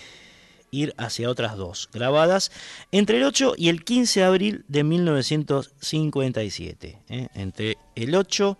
[0.71, 2.53] ir hacia otras dos, grabadas
[2.93, 6.99] entre el 8 y el 15 de abril de 1957.
[7.35, 8.57] Entre el 8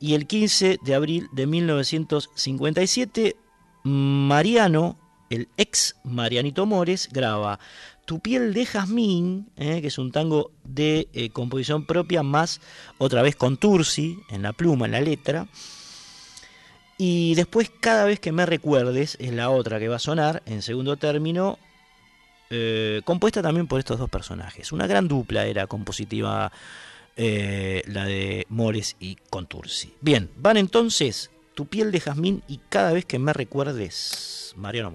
[0.00, 3.36] y el 15 de abril de 1957
[3.82, 4.98] Mariano,
[5.30, 7.58] el ex Marianito Mores, graba
[8.04, 12.60] Tu piel de jazmín, eh, que es un tango de eh, composición propia, más
[12.98, 15.46] otra vez con Tursi, en la pluma, en la letra.
[16.98, 20.60] Y después, cada vez que me recuerdes, es la otra que va a sonar en
[20.60, 21.58] segundo término,
[22.50, 24.72] eh, compuesta también por estos dos personajes.
[24.72, 26.52] Una gran dupla era compositiva
[27.16, 29.92] la de Mores y Contursi.
[30.00, 34.90] Bien, van entonces tu piel de jazmín y cada vez que me recuerdes, Mariano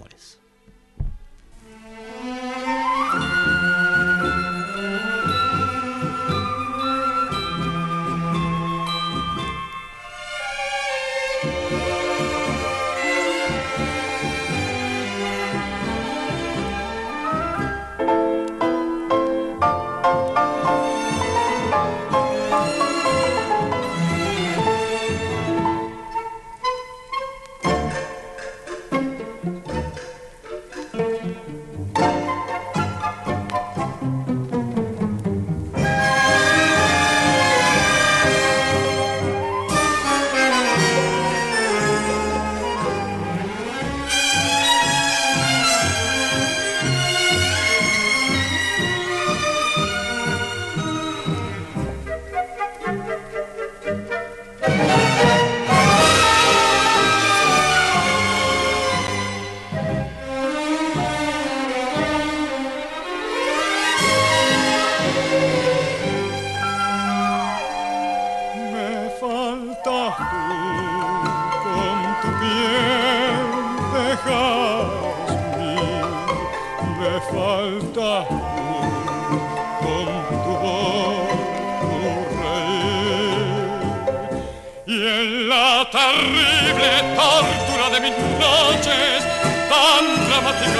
[90.42, 90.76] Mores.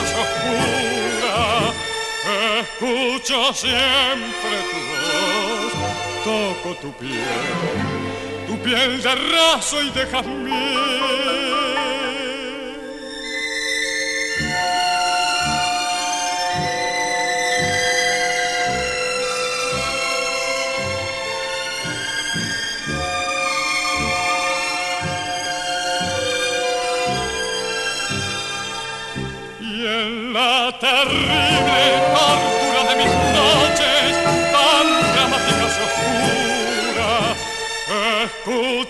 [3.54, 5.72] siempre tu voz,
[6.24, 7.16] toco tu piel,
[8.46, 10.85] tu piel de raso y de jazmín.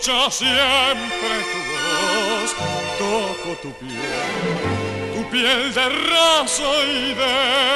[0.07, 2.55] Escucha siempre tu voz
[2.99, 7.67] toco tu piel, tu piel de raso y de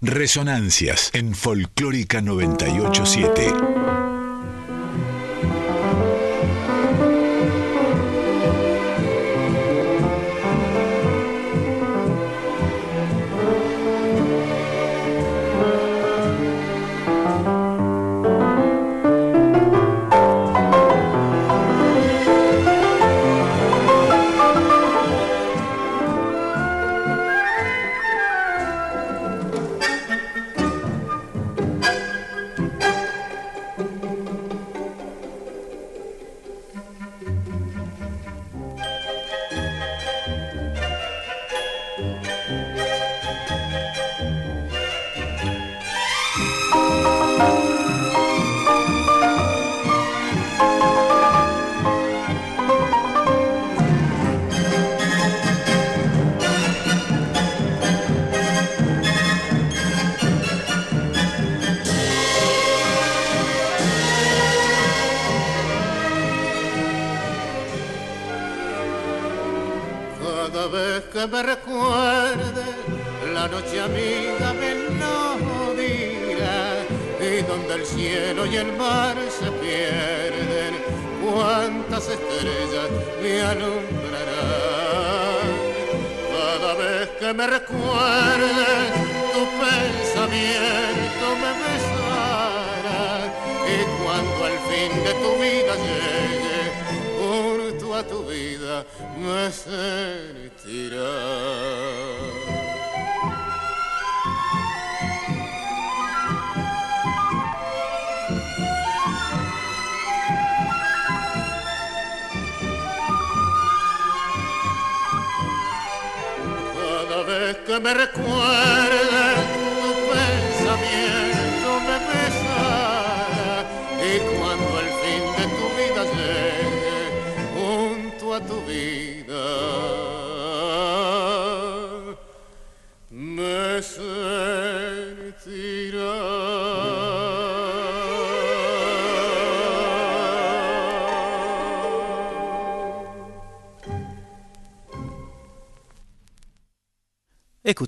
[0.00, 3.75] Resonancias en Folclórica 987.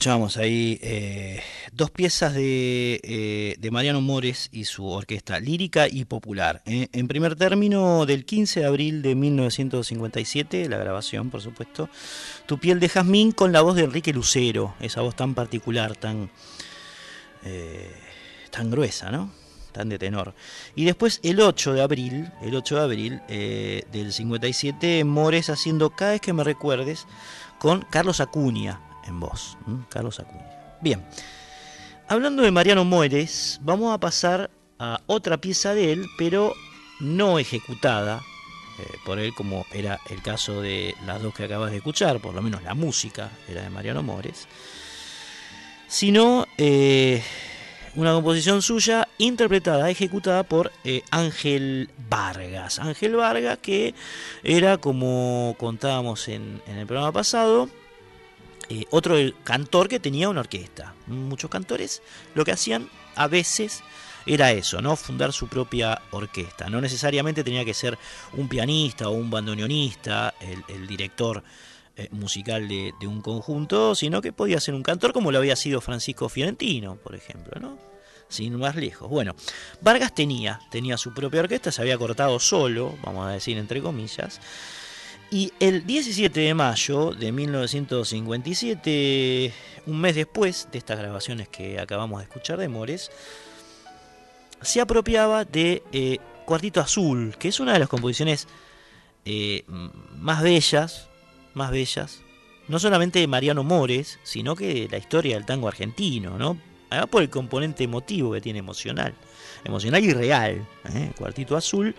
[0.08, 1.42] Escuchábamos ahí eh,
[1.74, 6.62] dos piezas eh, de, Mariano Mores y su orquesta, lírica y popular.
[6.64, 11.90] Eh, en primer término, del 15 de abril de 1957, la grabación, por supuesto,
[12.46, 16.30] Tu piel de jazmín con la voz de Enrique Lucero, esa voz tan particular, tan,
[18.50, 19.30] tan gruesa, ¿no?
[19.72, 20.34] Tan de tenor.
[20.74, 26.12] Y después el 8 de abril, el 8 de abril del 57, Mores haciendo Cada
[26.12, 27.06] vez que me recuerdes
[27.58, 29.56] con Carlos Acuña en voz.
[29.88, 30.78] Carlos Acuña.
[30.80, 31.04] Bien,
[32.06, 36.54] hablando de Mariano Mueres, vamos a pasar a otra pieza de él, pero
[37.00, 38.22] no ejecutada
[38.78, 42.34] eh, por él, como era el caso de las dos que acabas de escuchar, por
[42.34, 44.46] lo menos la música era de Mariano Mores,
[45.88, 47.22] sino eh,
[47.96, 52.78] una composición suya interpretada, ejecutada por eh, Ángel Vargas.
[52.78, 53.94] Ángel Vargas que
[54.44, 57.68] era, como contábamos en el programa pasado,
[58.68, 60.94] eh, otro cantor que tenía una orquesta.
[61.06, 62.02] Muchos cantores
[62.34, 63.82] lo que hacían a veces
[64.26, 64.94] era eso, ¿no?
[64.96, 66.68] Fundar su propia orquesta.
[66.68, 67.98] No necesariamente tenía que ser
[68.34, 70.34] un pianista o un bandoneonista,
[70.68, 71.42] el, director
[71.96, 75.80] eh, musical de, un conjunto, sino que podía ser un cantor como lo había sido
[75.80, 77.78] Francisco Fiorentino, por ejemplo, ¿no?
[78.28, 79.08] Sin más lejos.
[79.08, 79.34] Bueno,
[79.80, 84.40] Vargas tenía, tenía su propia orquesta, se había cortado solo, vamos a decir entre comillas,
[85.30, 89.52] y el 17 de mayo de 1957,
[89.86, 93.10] un mes después de estas grabaciones que acabamos de escuchar de Mores,
[94.62, 98.48] se apropiaba de eh, Cuartito Azul, que es una de las composiciones
[99.26, 99.64] eh,
[100.16, 101.08] más bellas,
[101.52, 102.22] más bellas,
[102.66, 106.58] no solamente de Mariano Mores, sino que de la historia del tango argentino, ¿no?
[106.90, 109.12] Además por el componente emotivo que tiene emocional,
[109.62, 110.66] emocional y real.
[110.94, 111.12] ¿eh?
[111.18, 111.94] Cuartito Azul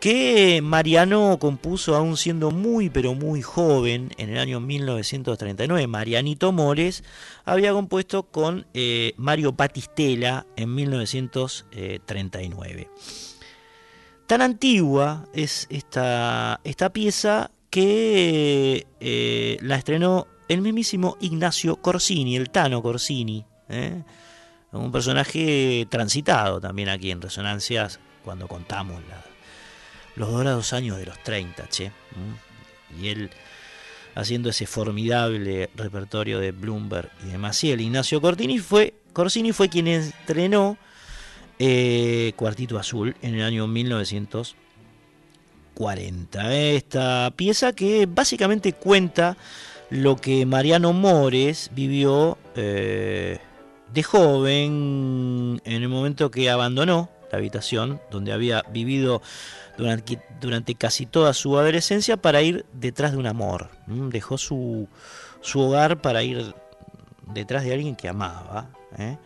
[0.00, 5.86] que Mariano compuso aún siendo muy pero muy joven, en el año 1939.
[5.86, 7.04] Marianito Mores
[7.44, 12.90] había compuesto con eh, Mario Batistela en 1939.
[14.26, 22.50] Tan antigua es esta, esta pieza que eh, la estrenó el mismísimo Ignacio Corsini, el
[22.50, 23.46] Tano Corsini.
[23.68, 24.02] ¿eh?
[24.72, 29.02] Un personaje transitado también aquí en Resonancias cuando contamos
[30.18, 31.92] los dorados años de los 30, che.
[33.00, 33.30] Y él
[34.14, 37.80] haciendo ese formidable repertorio de Bloomberg y de Maciel.
[37.80, 40.76] Ignacio Corsini fue, Corsini fue quien estrenó
[41.60, 46.54] eh, Cuartito Azul en el año 1940.
[46.54, 49.36] Esta pieza que básicamente cuenta
[49.90, 53.38] lo que Mariano Mores vivió eh,
[53.94, 59.22] de joven en el momento que abandonó la habitación donde había vivido
[59.78, 63.70] durante, durante casi toda su adolescencia para ir detrás de un amor.
[63.86, 64.88] Dejó su,
[65.40, 66.54] su hogar para ir
[67.32, 68.68] detrás de alguien que amaba.
[68.98, 69.16] ¿eh?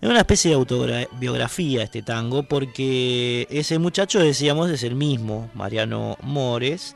[0.00, 6.18] Es una especie de autobiografía este tango porque ese muchacho, decíamos, es el mismo, Mariano
[6.20, 6.94] Mores,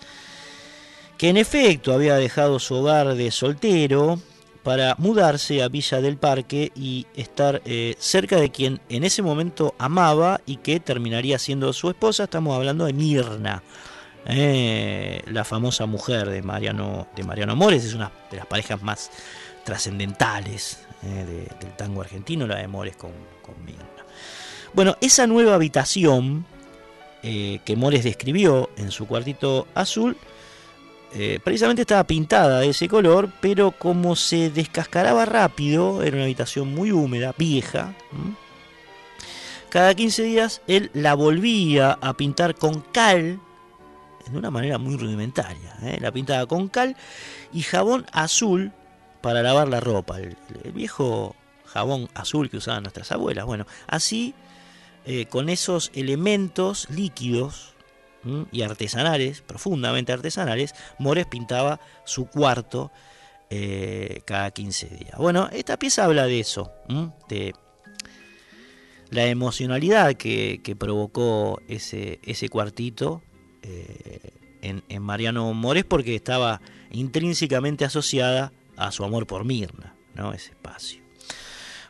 [1.16, 4.20] que en efecto había dejado su hogar de soltero
[4.62, 9.74] para mudarse a Villa del Parque y estar eh, cerca de quien en ese momento
[9.78, 12.24] amaba y que terminaría siendo su esposa.
[12.24, 13.62] Estamos hablando de Mirna,
[14.26, 19.10] eh, la famosa mujer de Mariano, de Mariano Mores, es una de las parejas más
[19.64, 23.10] trascendentales eh, del tango argentino, la de Mores con,
[23.43, 23.55] con
[24.72, 26.47] Bueno, esa nueva habitación
[27.22, 30.16] que Mores describió en su cuartito azul,
[31.14, 36.74] eh, precisamente estaba pintada de ese color, pero como se descascaraba rápido, era una habitación
[36.74, 37.94] muy húmeda, vieja,
[39.68, 43.40] cada 15 días él la volvía a pintar con cal,
[44.30, 46.97] de una manera muy rudimentaria, la pintaba con cal
[47.52, 48.72] y jabón azul
[49.20, 50.36] para lavar la ropa, el,
[50.72, 51.36] viejo
[51.66, 53.44] jabón azul que usaban nuestras abuelas.
[53.47, 54.34] Bueno, así,
[55.05, 57.72] eh, con esos elementos líquidos
[58.51, 62.93] y artesanales, profundamente artesanales, Mores pintaba su cuarto
[63.51, 65.19] eh, cada 15 días.
[65.19, 66.73] Bueno, esta pieza habla de eso,
[67.28, 67.55] de
[69.11, 73.23] la emocionalidad que, provocó ese, ese cuartito
[73.62, 74.31] eh,
[74.62, 80.32] en, en Mariano Mores porque estaba intrínsecamente asociada a su amor por Mirna, ¿no?
[80.32, 81.03] Ese espacio.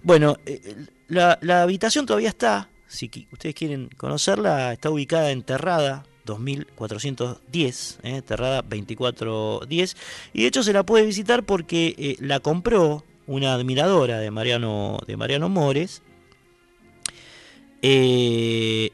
[0.02, 7.98] Bueno, eh, la, habitación todavía está, si ustedes quieren conocerla, está ubicada en Terrada 2410,
[8.02, 8.22] ¿eh?
[8.22, 9.96] Terrada 2410,
[10.32, 14.98] y de hecho se la puede visitar porque eh, la compró una admiradora de Mariano,
[15.06, 16.02] de Mariano Mores,
[17.84, 18.90] y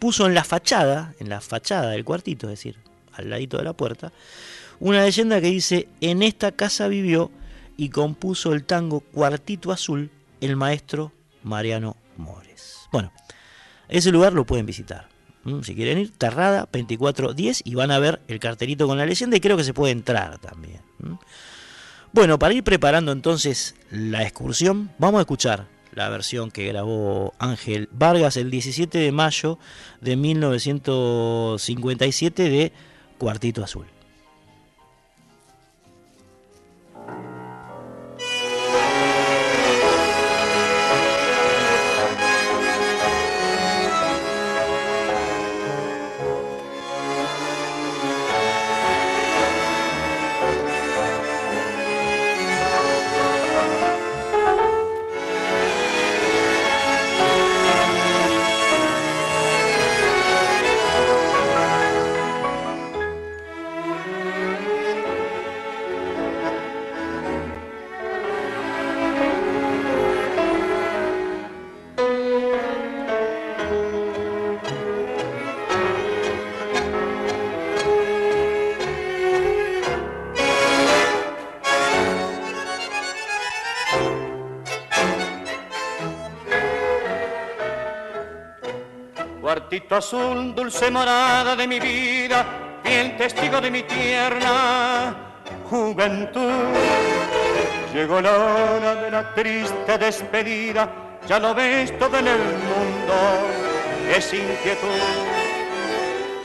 [0.00, 2.76] puso en la fachada, en la fachada del cuartito, es decir,
[3.12, 4.12] al ladito de la puerta,
[4.80, 7.30] una leyenda que dice, en esta casa vivió
[7.76, 11.12] y compuso el tango Cuartito Azul el maestro
[11.42, 12.88] Mariano Mores.
[12.92, 13.12] Bueno,
[13.88, 15.08] ese lugar lo pueden visitar.
[15.62, 19.40] Si quieren ir, Terrada 2410 y van a ver el cartelito con la leyenda y
[19.40, 20.80] creo que se puede entrar también.
[22.12, 27.88] Bueno, para ir preparando entonces la excursión, vamos a escuchar la versión que grabó Ángel
[27.92, 29.60] Vargas el 17 de mayo
[30.00, 32.72] de 1957 de
[33.18, 33.93] Cuartito Azul.
[89.94, 92.44] Azul, dulce morada de mi vida,
[92.82, 95.14] fiel testigo de mi tierna
[95.70, 96.74] juventud.
[97.92, 100.88] Llegó la hora de la triste despedida,
[101.26, 103.14] ya lo ves todo en el mundo,
[104.14, 105.34] es inquietud.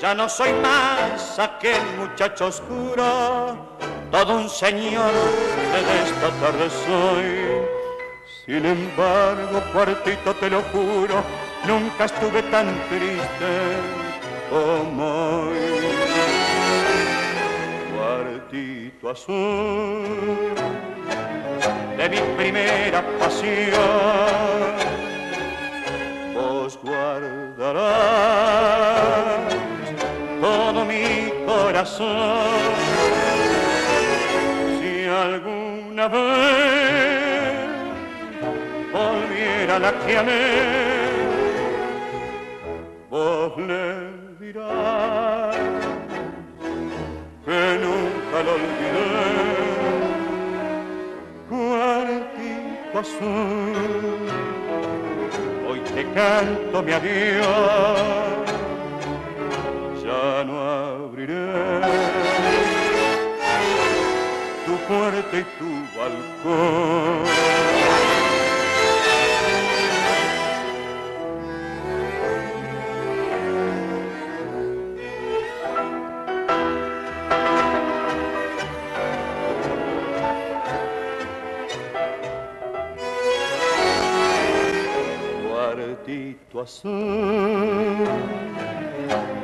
[0.01, 3.77] Ya no soy más aquel muchacho oscuro,
[4.11, 5.11] todo un señor
[5.73, 7.69] de esta tarde soy.
[8.45, 11.23] Sin embargo, cuartito te lo juro,
[11.65, 13.51] nunca estuve tan triste
[14.49, 15.03] como
[15.47, 15.57] hoy.
[17.95, 20.55] Cuartito azul
[21.97, 23.75] de mi primera pasión,
[26.33, 27.89] vos guardarás
[30.41, 32.61] todo mi corazón.
[34.79, 37.69] Si alguna vez
[38.93, 40.98] volviera la que amé,
[43.09, 45.55] vos le dirás
[47.45, 49.09] que nunca lo olvidé.
[51.49, 54.29] Cuartito azul,
[55.67, 58.49] hoy te canto mi adiós
[60.09, 61.81] ya no abriré
[64.65, 67.19] tu puerta y tu balcón.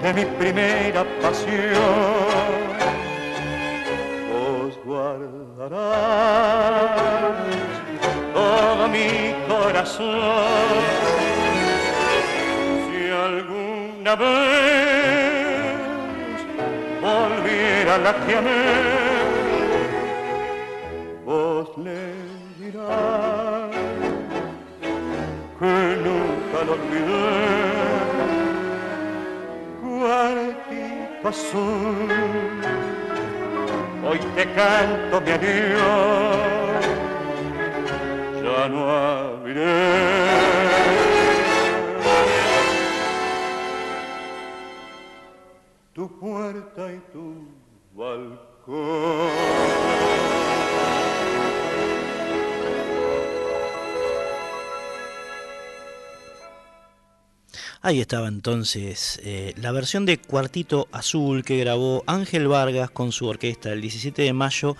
[0.02, 2.66] De mi primera pasión.
[4.32, 5.80] Vos guardarás
[8.34, 10.84] todo mi corazón.
[12.86, 14.36] Si alguna vez
[17.02, 18.36] volviera la que
[57.86, 63.28] Ahí estaba entonces eh, la versión de Cuartito Azul que grabó Ángel Vargas con su
[63.28, 64.76] orquesta el 17 de mayo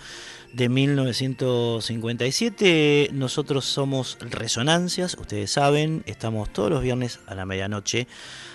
[0.52, 3.10] de 1957.
[3.12, 8.08] Nosotros somos Resonancias, ustedes saben, estamos todos los viernes a la medianoche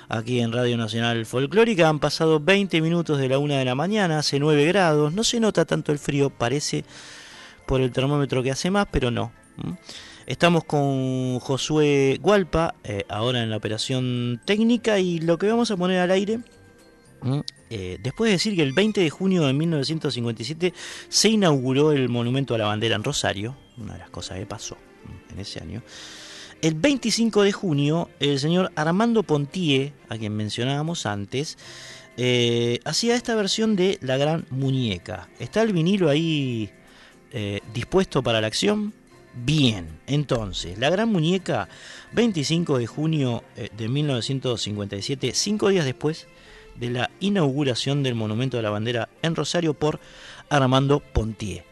[0.10, 1.88] aquí en Radio Nacional Folclórica.
[1.88, 5.40] Han pasado 20 minutos de la una de la mañana, hace 9 grados, no se
[5.40, 6.84] nota tanto el frío, parece
[7.66, 9.32] por el termómetro que hace más, pero no.
[10.28, 15.78] Estamos con Josué Gualpa, eh, ahora en la operación técnica, y lo que vamos a
[15.78, 16.40] poner al aire,
[17.70, 20.74] eh, después de decir que el 20 de junio de 1957
[21.10, 24.78] se inauguró el Monumento a la Bandera en Rosario, una de las cosas que pasó
[25.32, 25.82] en ese año,
[26.62, 31.58] el 25 de junio el señor Armando Pontier, a quien mencionábamos antes,
[32.18, 35.30] eh, hacía esta versión de La Gran Muñeca.
[35.40, 36.70] ¿Está el vinilo ahí
[37.74, 38.94] dispuesto para la acción?
[39.34, 41.70] Bien, entonces, La Gran Muñeca,
[42.12, 43.44] 25 de junio
[43.78, 46.28] de 1957, cinco días después
[46.76, 50.00] de la inauguración del Monumento de la Bandera en Rosario por
[50.50, 51.71] Armando Pontier.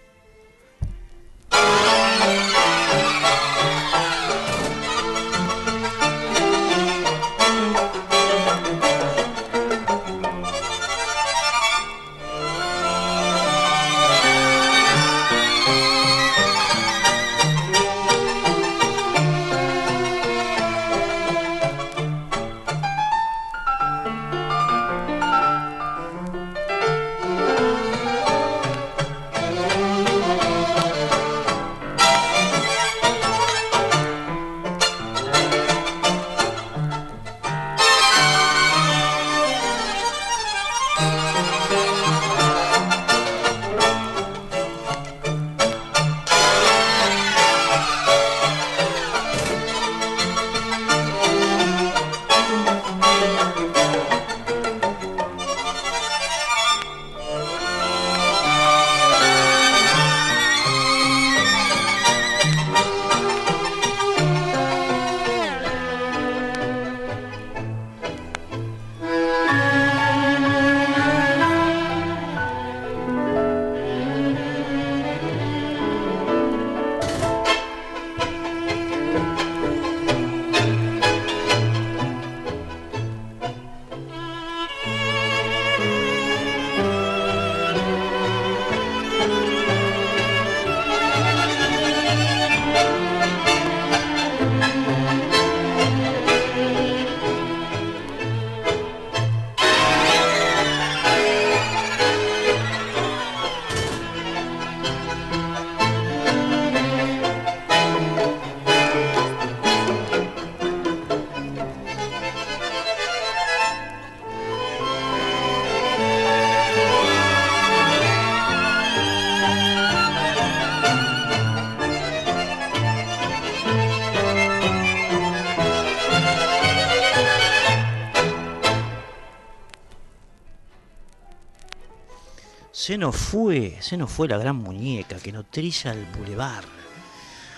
[132.89, 136.63] Se nos fue, se nos fue la gran muñeca que nos trilla el bulevar,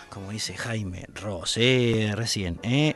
[0.10, 2.96] como dice Jaime Ross, eh, recién, eh,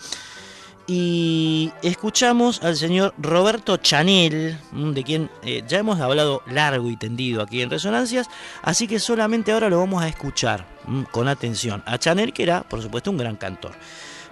[0.85, 7.41] y escuchamos al señor Roberto Chanel, de quien eh, ya hemos hablado largo y tendido
[7.41, 8.29] aquí en Resonancias,
[8.61, 11.81] así que solamente ahora lo vamos a escuchar mm, con atención.
[11.87, 13.71] A Chanel, que era, por supuesto, un gran cantor.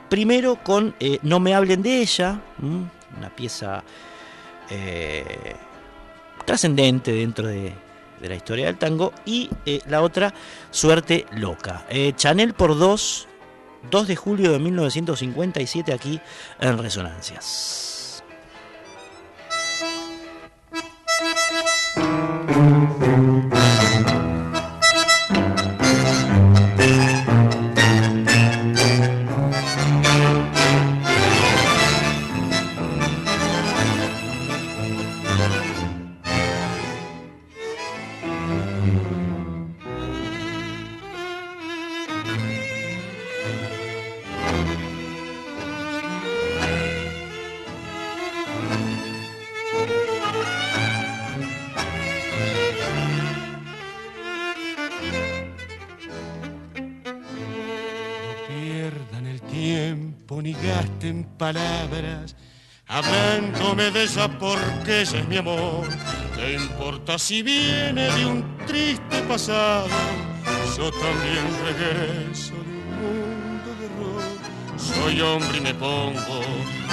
[0.10, 3.84] Primero con eh, No me hablen de ella, mm, una pieza
[6.46, 7.74] trascendente dentro de,
[8.22, 9.50] de, la historia del tango, y
[9.88, 10.34] la otra,
[10.70, 11.86] Suerte Loca.
[12.16, 13.28] Chanel por dos
[13.90, 16.20] 2 de julio de 1957 aquí
[16.60, 18.24] en Resonancias.
[61.38, 62.36] Palabras
[62.88, 65.88] hablándome de ella porque ella es mi amor.
[66.36, 69.88] ¿Te importa si viene de un triste pasado?
[70.78, 74.24] Yo también regreso de un mundo de error.
[74.78, 76.42] Soy hombre y me pongo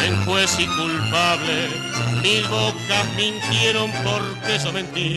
[0.07, 1.69] en juez y culpable.
[2.23, 5.17] Mil bocas mintieron porque yo mentí.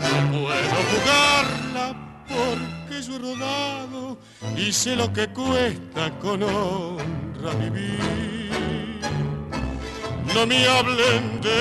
[0.00, 2.79] No puedo jugarla he
[3.18, 4.18] rodado
[4.56, 8.40] y sé lo que cuesta con honra vivir
[10.34, 11.60] no me hablen de.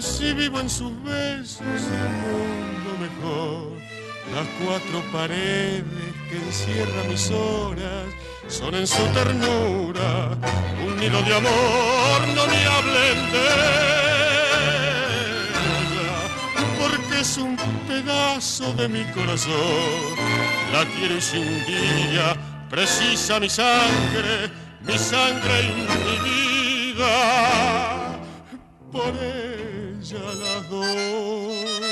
[0.00, 3.72] Si vivo en sus besos, el mundo mejor.
[4.34, 5.84] Las cuatro paredes
[6.28, 8.06] que encierran mis horas
[8.48, 10.36] son en su ternura
[10.86, 12.28] un nido de amor.
[12.34, 14.33] No me hablen de
[17.24, 17.56] es un
[17.88, 20.14] pedazo de mi corazón.
[20.72, 22.36] La quiero y si un día
[22.68, 24.50] precisa mi sangre
[24.86, 26.94] mi sangre y
[28.92, 31.83] por ella las dos.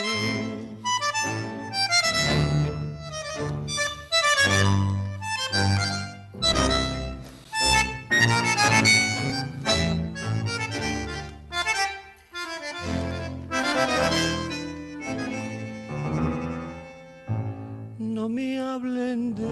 [18.22, 19.42] No me hablen de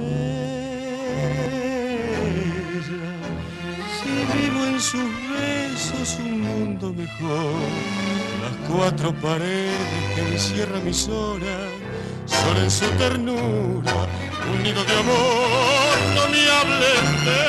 [4.33, 7.55] vivo en sus besos un mundo mejor.
[8.43, 9.75] Las cuatro paredes
[10.15, 11.69] que encierran mis horas
[12.27, 14.07] son en su ternura
[14.53, 15.97] un nido de amor.
[16.15, 17.41] No me hablen de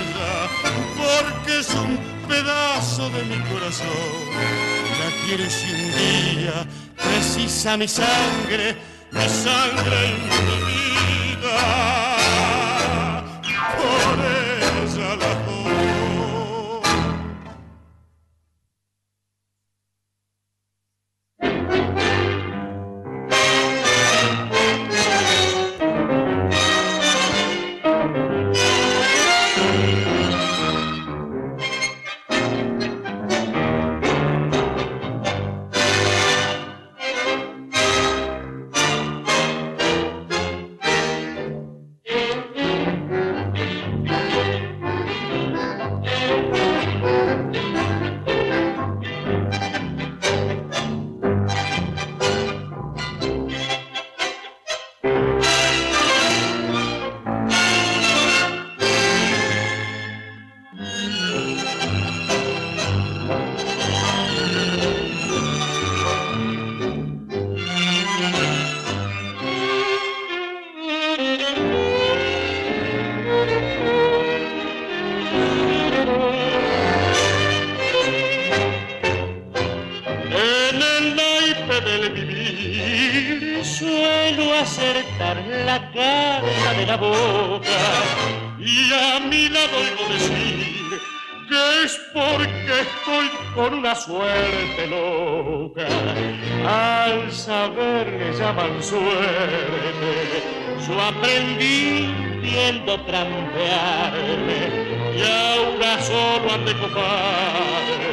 [0.00, 0.48] ella,
[0.96, 4.24] porque es un pedazo de mi corazón.
[5.00, 11.58] La quiero si un día precisa mi sangre, mi sangre y mi vida.
[14.84, 15.57] acertar
[98.82, 100.42] suerte,
[100.86, 104.60] yo aprendí viendo trampearme
[105.16, 108.08] y ahora solo han de coparme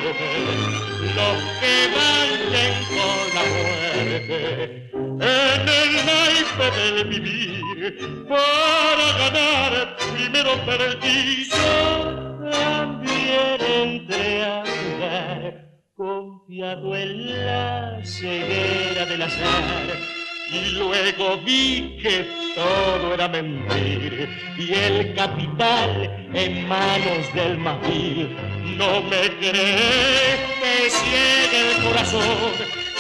[1.15, 11.45] los que vayan con la muerte en el naipe del vivir para ganar primero perdí
[11.49, 20.14] yo también entré a jugar confiado en la ceguera del azar
[20.51, 28.35] y luego vi que todo era mentir y el capital en manos del mafil
[28.77, 32.51] no me crees, me ciega el corazón,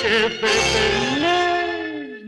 [0.01, 1.55] que te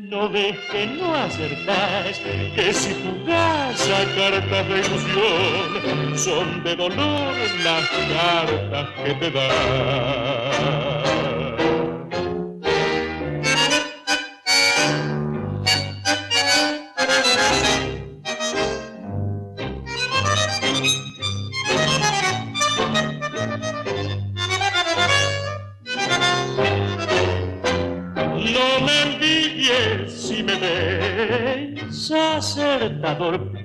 [0.10, 2.20] no ves que no acertás,
[2.56, 7.34] que si jugás a cartas de ilusión, son de dolor
[7.64, 10.77] las cartas que te dan.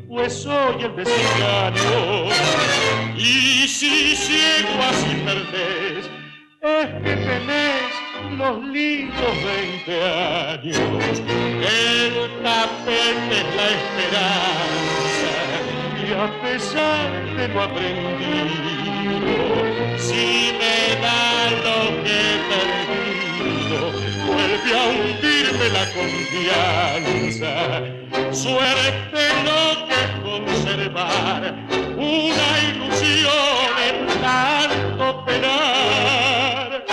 [0.08, 2.28] Pues soy el desengaño.
[3.16, 6.10] Y si ciego así perdés,
[6.60, 7.92] es que tenés
[8.38, 11.22] los lindos 20 años.
[11.28, 15.34] El tapete es la esperanza,
[15.98, 19.34] y a pesar de lo aprendido,
[19.98, 22.20] si me da lo que
[22.50, 27.52] perdido, vuelve a hundirme la confianza
[28.32, 31.40] suerte no que conservar
[31.96, 36.84] una ilusión en tanto penar.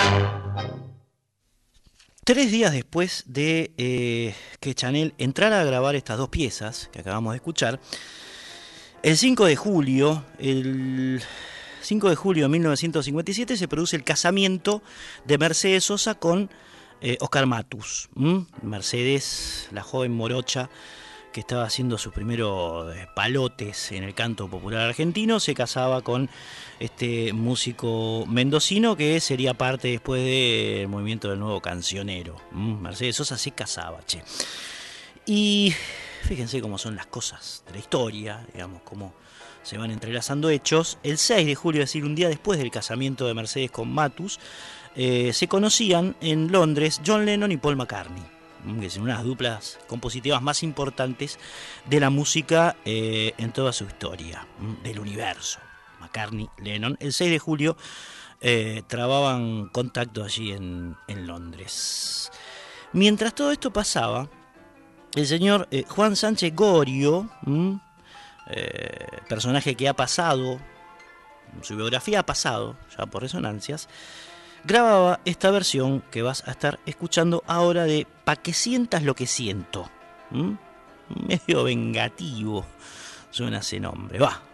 [2.24, 7.34] Tres días después de eh, que Chanel entrara a grabar estas dos piezas que acabamos
[7.34, 7.80] de escuchar,
[9.02, 11.24] el 5 de julio, el
[11.82, 14.84] 5 de julio de 1957 se produce el casamiento
[15.26, 16.52] de Mercedes Sosa con
[17.02, 18.10] eh, Oscar Matus.
[18.62, 20.70] Mercedes, la joven morocha,
[21.32, 26.30] que estaba haciendo sus primeros eh, palotes en el canto popular argentino, se casaba con
[26.80, 32.36] este músico mendocino que sería parte después del movimiento del nuevo cancionero.
[32.52, 34.24] Mercedes Sosa se casaba, che.
[35.26, 35.74] Y
[36.24, 39.14] fíjense cómo son las cosas de la historia, digamos, cómo
[39.62, 40.98] se van entrelazando hechos.
[41.04, 44.40] El 6 de julio, es decir, un día después del casamiento de Mercedes con Matus,
[44.96, 48.24] eh, se conocían en Londres John Lennon y Paul McCartney
[48.82, 51.40] que son unas duplas compositivas más importantes
[51.86, 54.46] de la música eh, en toda su historia,
[54.84, 55.60] del universo.
[56.02, 57.78] McCartney, Lennon, el 6 de julio
[58.42, 62.32] eh, trababan contacto allí en, Londres.
[62.92, 64.30] Mientras todo esto pasaba,
[65.16, 67.30] el señor Juan Sánchez Gorio,
[69.30, 70.60] personaje que ha pasado,
[71.62, 73.88] su biografía ha pasado ya por resonancias,
[74.64, 79.26] grababa esta versión que vas a estar escuchando ahora de Pa' que sientas lo que
[79.28, 79.90] siento.
[81.28, 82.66] Medio vengativo
[83.32, 84.20] suena ese nombre.
[84.20, 84.49] Va.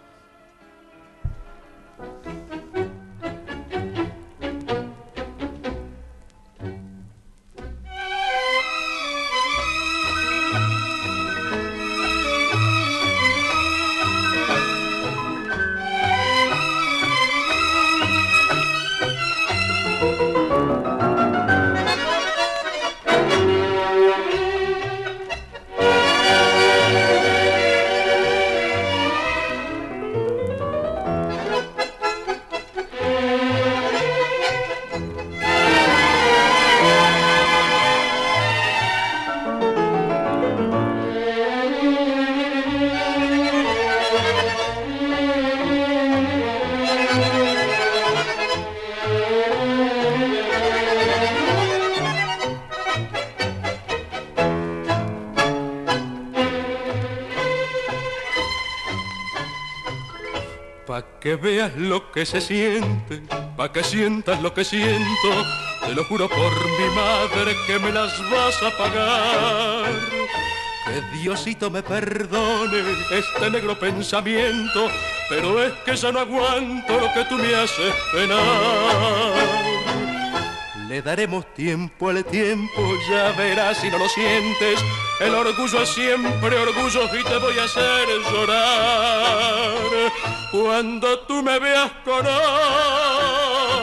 [61.34, 63.24] Veas lo que se siente,
[63.58, 65.30] pa' que sientas lo que siento,
[65.84, 69.90] te lo juro por mi madre que me las vas a pagar.
[70.86, 72.78] Que Diosito me perdone
[73.10, 74.88] este negro pensamiento,
[75.28, 79.75] pero es que ya no aguanto lo que tú me haces penar.
[80.96, 84.80] Le daremos tiempo al tiempo, ya verás si no lo sientes.
[85.20, 89.76] El orgullo es siempre orgullo y te voy a hacer llorar.
[90.54, 92.26] Cuando tú me veas con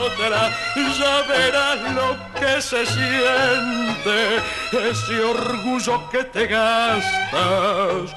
[0.03, 4.41] otra, ya verás lo que se siente.
[4.73, 8.11] Ese orgullo que te gastas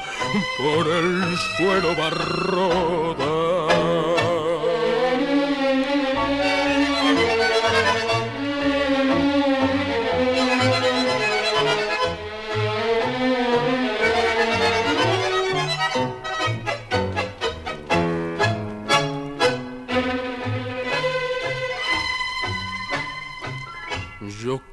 [0.57, 3.64] por el suelo barroda.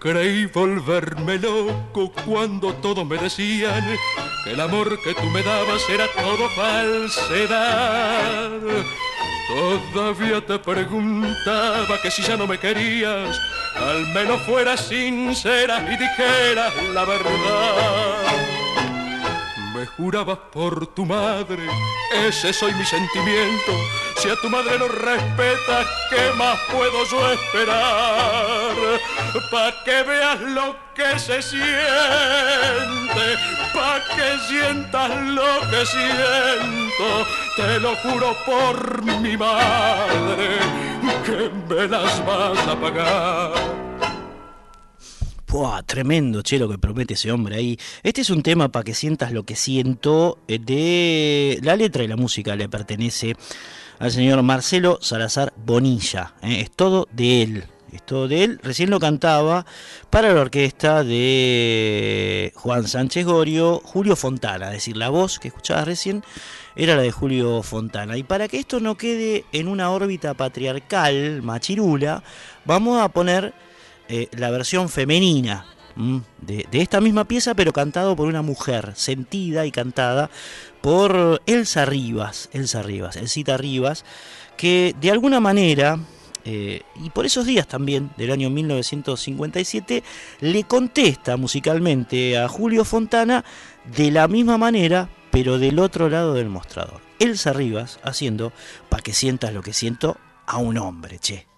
[0.02, 3.96] Creí volverme loco cuando todos me decían
[4.42, 7.70] que el amor que tú me dabas era todo falsedad.
[9.94, 13.40] Todavía te preguntaba que si ya no me querías,
[13.76, 18.61] al menos fueras sincera y dijeras la verdad
[19.82, 21.66] me jurabas por tu madre,
[22.28, 23.72] ese soy mi sentimiento.
[24.16, 29.00] Si a tu madre no respetas, ¿qué más puedo yo esperar?
[29.50, 31.64] Pa' que veas lo que se siente,
[33.74, 37.08] pa' que sientas lo que siento.
[37.56, 40.60] Te lo juro por mi madre,
[41.26, 43.82] que me las vas a pagar
[45.84, 47.78] tremendo, che, lo que promete ese hombre ahí.
[48.02, 50.38] Este es un tema para que sientas lo que siento.
[50.48, 53.36] Eh, de la letra y la música le pertenece
[53.98, 56.34] al señor Marcelo Salazar Bonilla.
[56.42, 57.64] Eh, es todo de él.
[57.92, 58.60] Es todo de él.
[58.62, 59.66] Recién lo cantaba
[60.08, 64.68] para la orquesta de Juan Sánchez Gorio, Julio Fontana.
[64.68, 66.24] Es decir, la voz que escuchabas recién
[66.74, 68.16] era la de Julio Fontana.
[68.16, 72.22] Y para que esto no quede en una órbita patriarcal, machirula,
[72.64, 73.52] vamos a poner
[74.14, 75.64] eh, la versión femenina
[76.42, 80.28] de, esta misma pieza, pero cantado por una mujer, sentida y cantada
[80.82, 84.04] por Elsa Rivas, Elsa Rivas, Elcita Rivas,
[84.58, 85.98] que de alguna manera,
[86.44, 90.02] eh, y por esos días también, del año 1957,
[90.40, 93.46] le contesta musicalmente a Julio Fontana
[93.96, 97.00] de la misma manera, pero del otro lado del mostrador.
[97.18, 98.52] Elsa Rivas haciendo,
[98.90, 101.51] para que sientas lo que siento, a un hombre, che.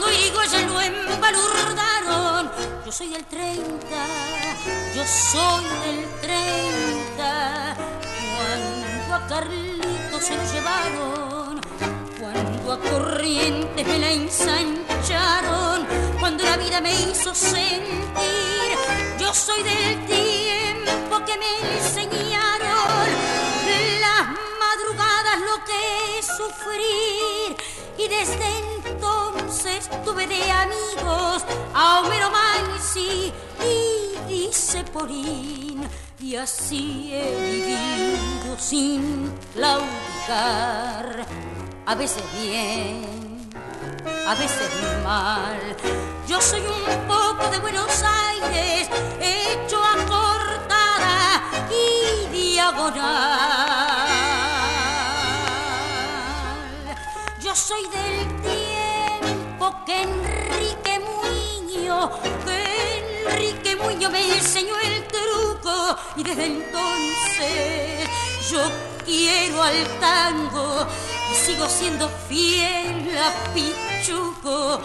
[0.00, 0.10] Cuando
[0.50, 2.50] ya lo embalurdaron,
[2.84, 3.62] yo soy del 30,
[4.94, 7.76] yo soy del 30,
[8.36, 11.60] cuando a Carlito se lo llevaron,
[12.18, 15.86] cuando a Corrientes me la ensancharon,
[16.18, 18.76] cuando la vida me hizo sentir,
[19.18, 22.34] yo soy del tiempo que me enseñaron
[25.40, 27.56] lo que es sufrir.
[27.98, 28.83] Y desde entonces
[30.04, 31.42] tuve de amigos
[31.72, 33.32] a Homero Mansi
[33.64, 35.88] y dice Porín
[36.20, 41.26] y así he vivido sin claudicar.
[41.86, 43.50] A veces bien
[44.26, 44.70] a veces
[45.02, 45.76] mal.
[46.28, 54.04] Yo soy un poco de Buenos Aires hecho a cortada y diagonal.
[57.54, 58.42] Soy del
[59.64, 62.10] tiempo que Enrique Muño,
[62.44, 68.08] que Enrique Muño me enseñó el truco y desde entonces
[68.50, 68.60] yo
[69.04, 70.86] quiero al tango
[71.30, 74.80] y sigo siendo fiel a Pichuco.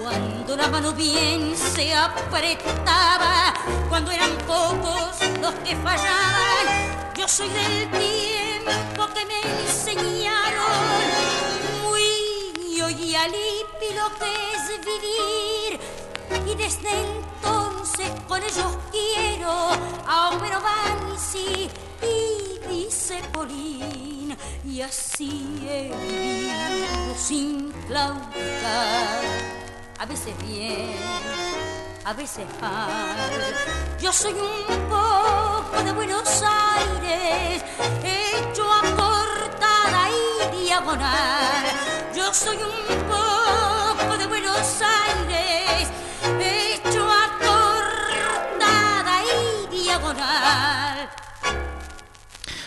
[0.00, 3.54] Cuando la mano bien se apretaba,
[3.88, 11.23] cuando eran pocos los que fallaban, yo soy del tiempo que me enseñaron
[13.16, 15.80] alipi lo que es vivir.
[16.46, 19.70] Y desde entonces con ellos quiero
[20.06, 21.70] a Homero Bansi
[22.02, 24.36] y dice Polín.
[24.64, 29.20] Y así he vivido sin claudicar,
[29.98, 30.96] a veces bien,
[32.04, 33.30] a veces mal.
[34.00, 37.62] Yo soy un poco de Buenos Aires,
[38.02, 40.53] hecho a cortada y
[42.16, 45.88] yo soy un poco de Buenos Aires,
[46.40, 48.32] hecho acortada
[49.22, 51.08] y diagonal.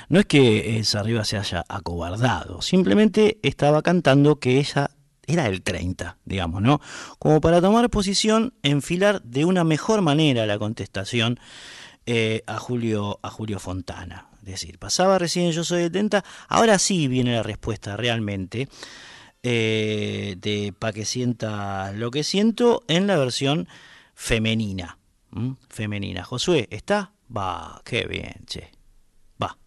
[0.07, 4.91] No es que Elsa Arriba se haya acobardado, simplemente estaba cantando que ella
[5.25, 6.79] era el 30, digamos, ¿no?
[7.19, 11.41] Como para tomar posición, enfilar de una mejor manera la contestación
[12.05, 14.29] eh, a, Julio, a Julio Fontana.
[14.47, 18.69] Es decir, pasaba recién Yo Soy 70, ahora sí viene la respuesta realmente
[19.43, 23.67] eh, de Pa' que sienta lo que siento en la versión
[24.15, 24.99] femenina.
[25.69, 26.23] Femenina.
[26.23, 27.11] Josué, ¿está?
[27.35, 28.71] Va, qué bien, che.
[29.41, 29.57] Va.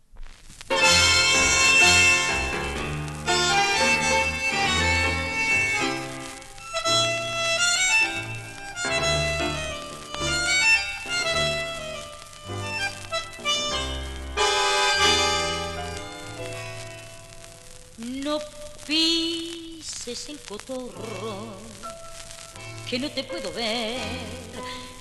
[18.22, 18.38] No
[18.86, 21.54] pises el cotorro,
[22.88, 23.96] que no te puedo ver.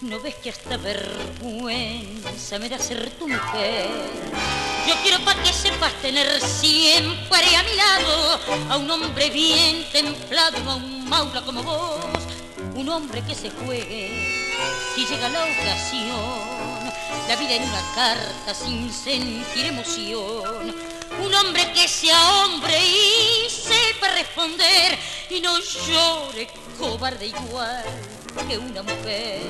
[0.01, 3.89] No ves que hasta vergüenza me da ser tu mujer.
[4.87, 8.39] Yo quiero pa' que sepas tener siempre a mi lado
[8.69, 12.23] a un hombre bien templado, a un maula como vos,
[12.73, 14.47] un hombre que se juegue
[14.95, 16.58] si llega la ocasión.
[17.29, 20.75] La vida en una carta sin sentir emoción.
[21.23, 24.97] Un hombre que sea hombre y sepa responder
[25.29, 26.49] y no llore
[26.79, 27.85] cobarde igual
[28.47, 29.41] que una mujer.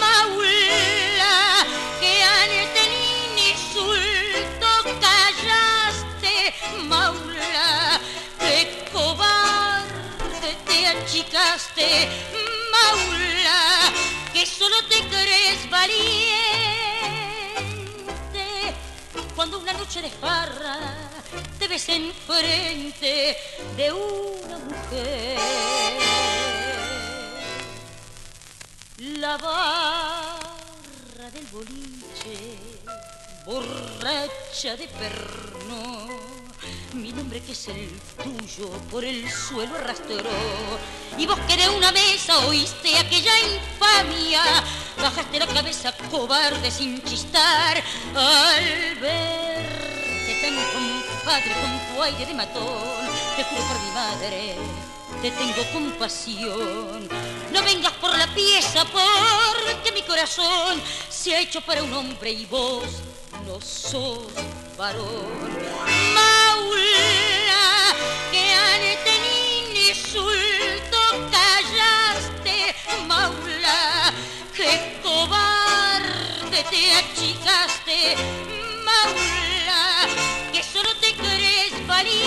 [0.00, 1.64] Maula,
[2.00, 4.66] que ante ni insulto
[5.00, 6.54] callaste,
[6.88, 8.00] Maula,
[8.40, 12.08] que cobarde te achicaste,
[12.72, 13.92] Maula,
[14.32, 16.25] que solo te crees valiente
[20.20, 20.78] farra
[21.58, 23.36] te ves enfrente
[23.76, 25.38] de una mujer.
[28.98, 32.58] La barra del boliche,
[33.44, 36.08] borracha de perno,
[36.94, 37.90] mi nombre que es el
[38.22, 40.30] tuyo por el suelo arrastró.
[41.18, 44.42] Y vos que de una mesa oíste aquella infamia,
[44.98, 47.82] bajaste la cabeza cobarde sin chistar
[48.14, 48.96] al
[50.50, 53.06] tan compadre con tu aire de matón.
[53.36, 54.56] Te juro por mi madre,
[55.22, 57.08] te tengo compasión.
[57.52, 62.46] No vengas por la pieza porque mi corazón se ha hecho para un hombre y
[62.46, 62.84] vos
[63.46, 64.32] no sos
[64.76, 65.50] varón.
[66.14, 67.94] Maula,
[68.30, 70.98] que ante ni insulto
[71.30, 72.74] callaste,
[73.06, 74.12] Maula,
[74.54, 78.16] que cobarde te achicaste,
[78.84, 79.45] Maula,
[80.72, 82.26] solo te crees valiente.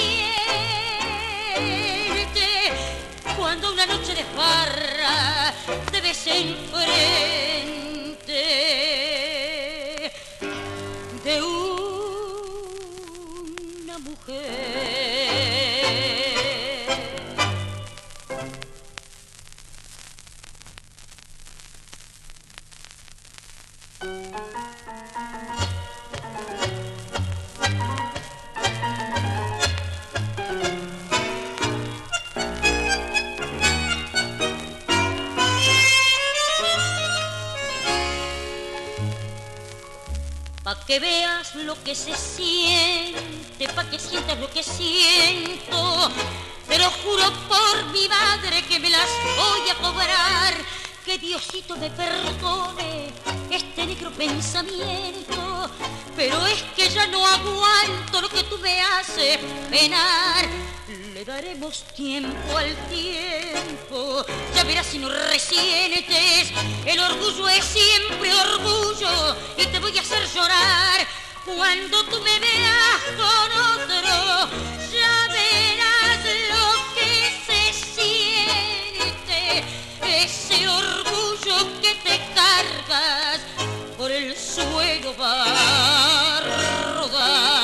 [3.37, 5.53] Cuando una noche de farra
[5.91, 7.78] te ves enfrente
[40.89, 46.11] que veas lo que se siente, pa' que sientas lo que siento.
[46.67, 49.07] Te lo juro por mi madre que me las
[49.37, 50.55] voy a cobrar.
[51.05, 53.13] Que Diosito me perdone
[53.51, 55.69] este negro pensamiento.
[56.15, 59.37] Pero es que ya no aguanto lo que tú me haces
[59.69, 60.43] penar.
[61.19, 64.25] Le daremos tiempo al tiempo.
[64.55, 66.53] Ya verás si no resientes.
[66.85, 71.05] El orgullo es siempre orgullo y te voy a hacer llorar.
[71.43, 74.49] Cuando tú me veas con otro,
[74.93, 76.23] ya verás
[76.53, 77.11] lo que
[77.45, 79.65] se siente.
[80.23, 83.41] Ese orgullo que te cargas
[83.97, 87.58] por el suelo va a rodar.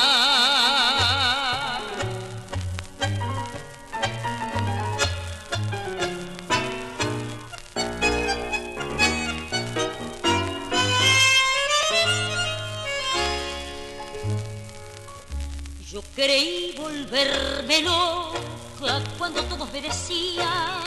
[16.16, 20.82] Creí volverme loca cuando todos me decían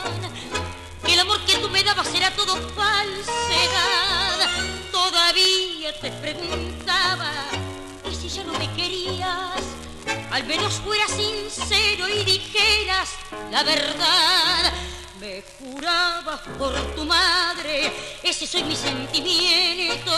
[1.06, 4.50] que el amor que tú me dabas era todo falsedad.
[4.90, 7.30] Todavía te preguntaba,
[8.10, 9.62] ¿y si ya no me querías?
[10.32, 13.10] Al menos fueras sincero y dijeras
[13.52, 14.72] la verdad.
[15.20, 17.92] Me jurabas por tu madre,
[18.22, 20.12] ese soy mi sentimiento.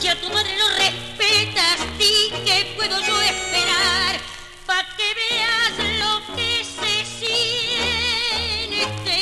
[0.00, 4.18] Si a tu madre lo respetas, di que puedo yo esperar
[4.66, 9.18] pa' que veas lo que se siente,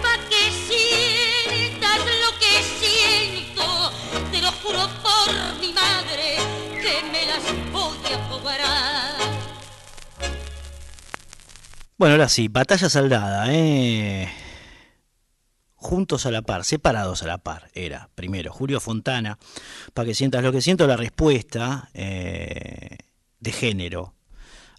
[0.00, 3.66] pa' que sientas lo que siento.
[4.32, 5.28] Te lo juro por
[5.60, 6.38] mi madre
[6.80, 8.95] que me las voy a cobrar.
[11.98, 14.28] Bueno, ahora sí, batalla saldada, ¿eh?
[15.76, 19.38] Juntos a la par, separados a la par, era primero Julio Fontana,
[19.94, 22.98] para que sientas lo que siento, la respuesta eh,
[23.40, 24.12] de género,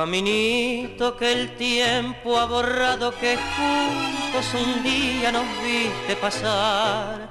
[0.00, 7.28] Caminito que el tiempo ha borrado que juntos un día nos viste pasar.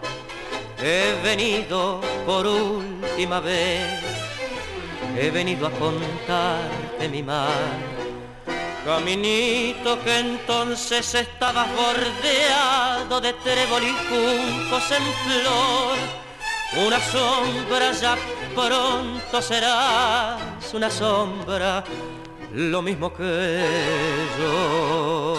[0.78, 3.90] He venido por última vez,
[5.18, 7.74] he venido a contarte mi mal.
[8.86, 15.98] Caminito que entonces estabas bordeado de trébol y juncos en flor.
[16.86, 18.16] Una sombra ya
[18.54, 21.84] pronto serás, una sombra
[22.54, 23.64] lo mismo que
[24.40, 25.36] yo.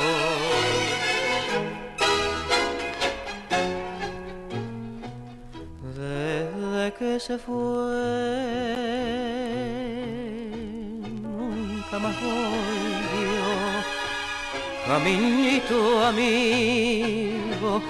[5.97, 7.57] Desde que se fue,
[11.23, 13.41] nunca más volvió.
[14.87, 17.82] Caminito amigo,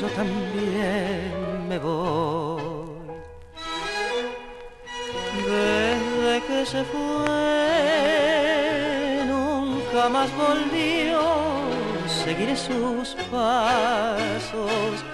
[0.00, 2.62] yo también me voy.
[5.46, 7.65] Desde que se fue,
[10.08, 11.20] más volvió,
[12.06, 15.04] seguiré sus pasos,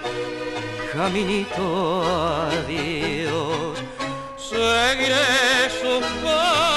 [0.91, 2.03] caminito
[2.51, 3.77] adiós,
[4.37, 6.72] seguiré sus pasos.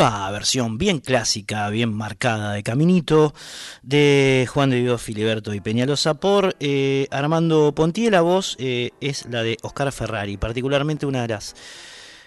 [0.00, 3.34] Va, versión bien clásica, bien marcada de Caminito,
[3.82, 8.12] de Juan de Dios Filiberto y Peñalosa por eh, Armando Pontier.
[8.12, 11.56] La voz eh, es la de Oscar Ferrari, particularmente una de las,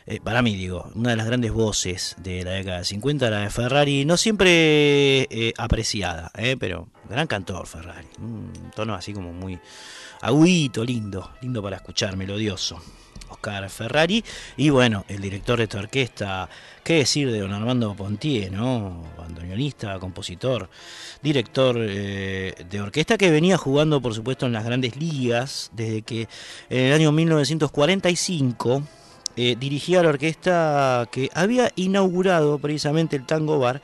[0.06, 3.40] eh, para mí digo, una de las grandes voces de la década de 50, la
[3.40, 6.30] de Ferrari, no siempre apreciada,
[6.60, 9.58] pero gran cantor Ferrari, un tono así como muy
[10.20, 12.82] agudito, lindo, lindo para escuchar, melodioso.
[13.32, 14.24] Oscar Ferrari
[14.58, 16.50] y bueno, el director de esta orquesta
[16.84, 19.04] ¿Qué decir de don Armando Pontier, ¿no?
[19.16, 20.68] bandoneonista, compositor,
[21.22, 26.28] director eh, de orquesta que venía jugando, por supuesto, en las grandes ligas desde que
[26.72, 28.82] en el año 1945
[29.36, 33.84] eh, dirigía la orquesta que había inaugurado precisamente el Tango Bar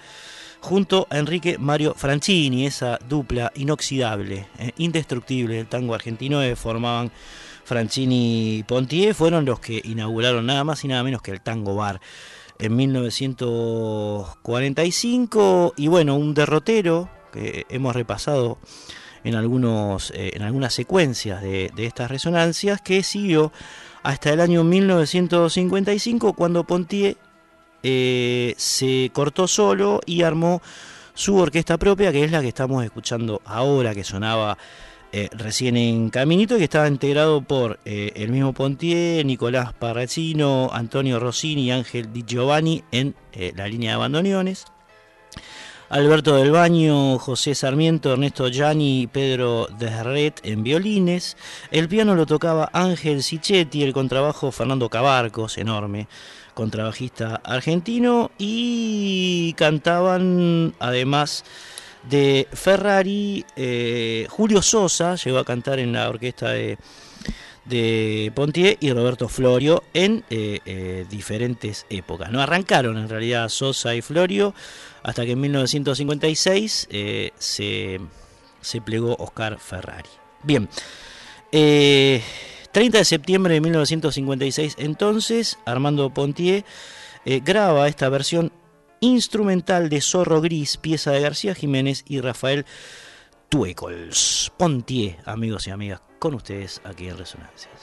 [0.60, 7.12] junto a Enrique Mario Francini, esa dupla inoxidable, eh, indestructible del tango argentino que formaban
[7.68, 11.76] Francini y Pontier, fueron los que inauguraron nada más y nada menos que el Tango
[11.76, 12.00] Bar
[12.60, 18.58] en 1945 y bueno, un derrotero que hemos repasado
[19.26, 23.52] en, algunos, eh, en algunas secuencias de, estas resonancias que siguió
[24.02, 27.18] hasta el año 1955 cuando Pontier
[27.84, 30.62] eh, se cortó solo y armó
[31.14, 34.58] su orquesta propia, que es la que estamos escuchando ahora, que sonaba
[35.18, 41.20] eh, recién en Caminito, que estaba integrado por eh, el mismo Pontier, Nicolás Parracino, Antonio
[41.20, 44.66] Rossini y Ángel Di Giovanni en eh, la línea de bandoneones.
[45.90, 51.36] Alberto del Baño, José Sarmiento, Ernesto Gianni y Pedro Desret en violines.
[51.72, 56.08] El piano lo tocaba Ángel Sichetti, el contrabajo Fernando Cabarcos, enorme,
[56.54, 58.30] contrabajista argentino.
[58.38, 61.44] Y cantaban además
[62.10, 66.78] de Ferrari, eh, Julio Sosa llegó a cantar en la orquesta de,
[68.34, 72.32] Pontier y Roberto Florio en eh, eh, diferentes épocas.
[72.32, 74.54] No arrancaron en realidad Sosa y Florio
[75.04, 76.88] hasta que en 1956
[77.38, 78.02] se,
[78.62, 80.10] se, plegó Oscar Ferrari.
[80.44, 80.70] Bien,
[81.52, 86.64] 30 de septiembre de 1956 entonces Armando Pontier
[87.44, 88.54] graba esta versión
[89.00, 92.66] instrumental de Zorro Gris, pieza de García Jiménez y Rafael
[93.50, 94.52] Tuecols.
[94.58, 97.77] Pontier, amigos y amigas, con ustedes aquí en Resonancias.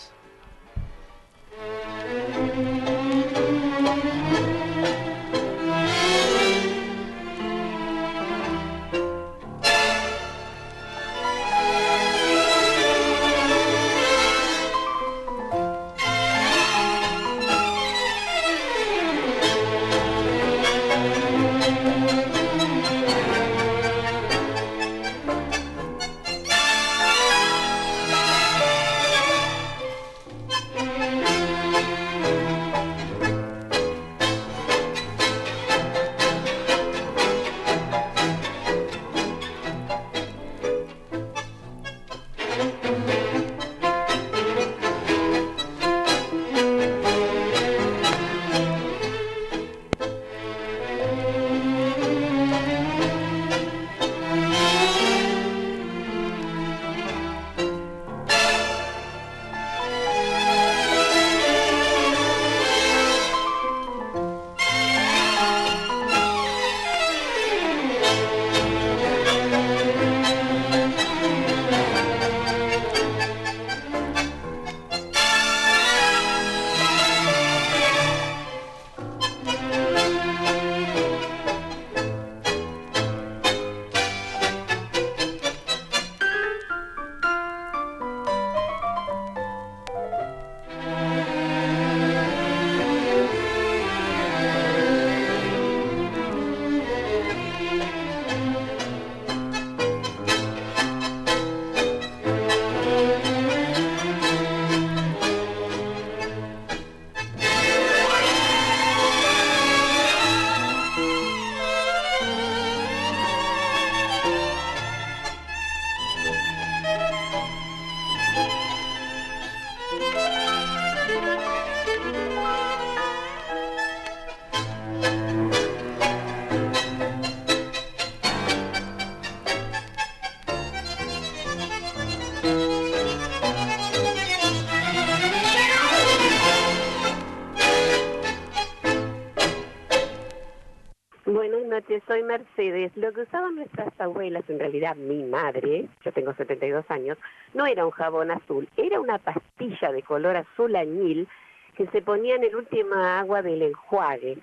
[142.96, 147.18] Lo que usaban nuestras abuelas, en realidad mi madre, yo tengo 72 años,
[147.52, 151.28] no era un jabón azul, era una pastilla de color azul añil
[151.76, 154.38] que se ponía en el último agua del enjuague.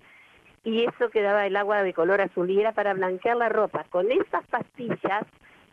[0.64, 3.86] Y eso quedaba el agua de color azul y era para blanquear la ropa.
[3.90, 5.24] Con esas pastillas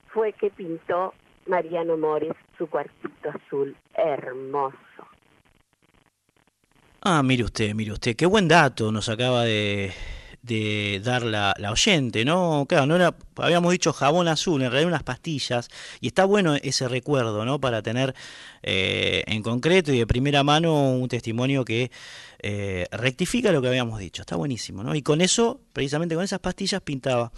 [0.08, 1.12] fue que pintó
[1.46, 4.78] Mariano Mores su cuartito azul hermoso.
[7.02, 9.92] Ah, mire usted, mire usted, qué buen dato nos acaba de,
[10.42, 12.66] de dar la, oyente, ¿no?
[12.68, 15.68] Claro, no era, habíamos dicho jabón azul, en realidad unas pastillas,
[16.00, 17.60] y está bueno ese recuerdo, ¿no?
[17.60, 18.14] Para tener
[18.62, 21.90] eh, en concreto y de primera mano un testimonio que
[22.40, 24.94] eh, rectifica lo que habíamos dicho, está buenísimo, ¿no?
[24.94, 27.32] Y con eso, precisamente con esas pastillas, pintaba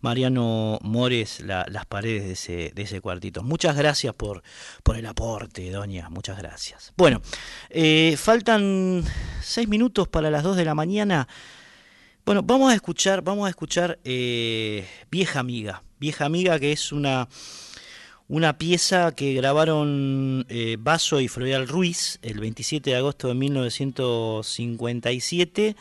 [0.00, 3.42] Mariano Mores las paredes de ese, de ese cuartito.
[3.42, 4.42] Muchas gracias por,
[4.82, 6.92] por el aporte, doña, muchas gracias.
[6.96, 7.22] Bueno,
[7.70, 9.04] eh, faltan
[9.40, 11.28] seis minutos para las dos de la mañana.
[12.24, 15.82] Bueno, vamos a escuchar, vamos a escuchar eh, Vieja Amiga.
[15.98, 17.28] Vieja Amiga, que es una,
[18.28, 25.74] una pieza que grabaron eh, Basso y Florial Ruiz el 27 de agosto de 1957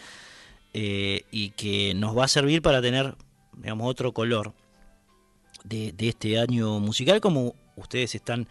[0.73, 3.13] eh, y que nos va a servir para tener,
[3.55, 4.55] digamos, otro color
[5.63, 8.47] de, este año musical, como ustedes están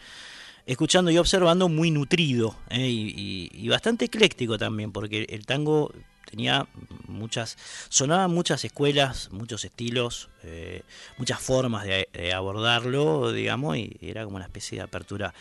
[0.64, 5.92] escuchando y observando, muy nutrido y, y bastante ecléctico también, porque el tango
[6.30, 6.66] tenía
[7.06, 7.56] muchas,
[7.88, 10.82] sonaban muchas escuelas, muchos estilos, eh,
[11.18, 15.34] muchas formas de, abordarlo, digamos, y era como una especie de apertura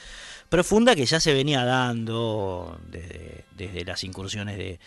[0.49, 4.79] profunda que ya se venía dando desde, las incursiones de,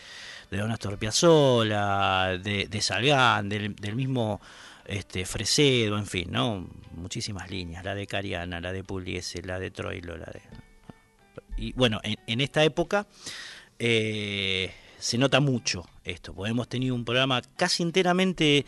[0.51, 4.41] de Don Astor Piazzolla, de, de Salgán, del, mismo
[4.85, 6.69] este, Fresedo, en fin, ¿no?
[6.93, 10.43] Muchísimas líneas, la de Cariana, la de Pugliese, la de Troilo, la de...
[11.57, 13.07] Y bueno, en, esta época
[13.79, 18.65] eh, se nota mucho esto, porque hemos tenido un programa casi enteramente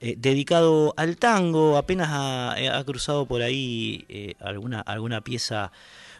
[0.00, 5.72] eh, dedicado al tango, apenas ha, cruzado por ahí eh, alguna, alguna pieza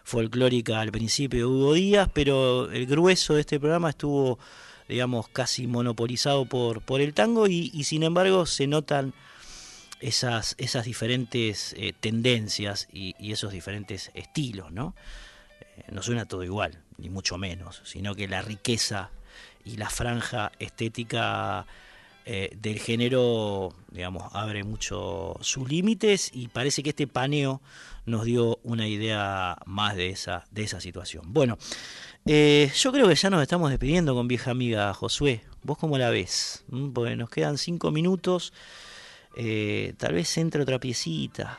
[0.04, 4.38] folclórica al principio de Hugo Díaz, pero el grueso de este programa estuvo,
[4.88, 9.14] digamos, casi monopolizado por, por el tango y, sin embargo se notan
[10.00, 14.94] esas, esas diferentes eh, tendencias y, esos diferentes estilos, ¿no?
[15.90, 19.10] no suena todo igual, ni mucho menos, sino que la riqueza
[19.64, 21.66] y la franja estética
[22.26, 27.60] eh, del género, digamos, abre mucho sus límites y parece que este paneo
[28.06, 31.24] nos dio una idea más de esa, de esa situación.
[31.26, 31.58] Bueno,
[32.24, 35.42] eh, yo creo que ya nos estamos despidiendo con vieja amiga Josué.
[35.62, 36.64] ¿Vos cómo la ves?
[36.68, 38.54] Mm, porque nos quedan cinco minutos.
[39.36, 41.58] Eh, tal vez entre otra piecita.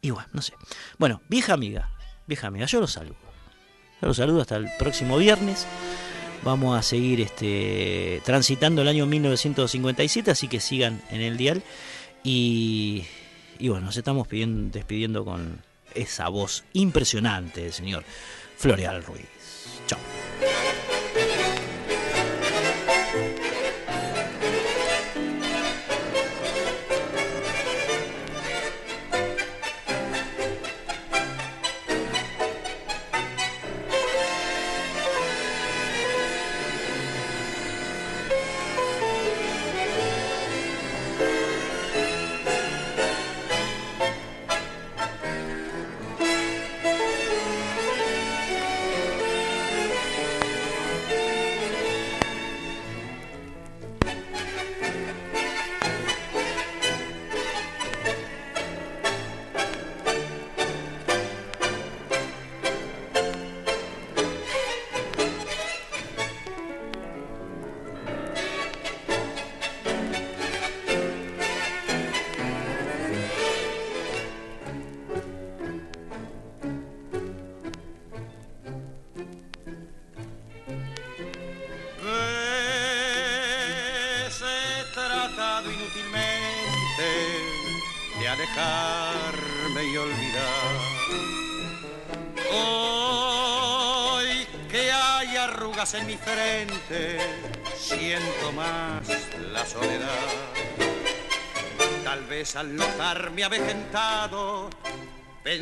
[0.00, 0.54] Y bueno, no sé.
[0.98, 1.90] Bueno, vieja amiga,
[2.26, 3.16] vieja amiga, yo los saludo.
[4.00, 5.66] Yo los saludo hasta el próximo viernes.
[6.42, 11.62] Vamos a seguir este, transitando el año 1957, así que sigan en el dial.
[12.22, 13.04] Y,
[13.58, 15.60] y bueno, nos estamos despidiendo con
[15.94, 18.04] esa voz impresionante del señor
[18.56, 19.26] Floreal Ruiz.
[19.86, 19.98] Chao.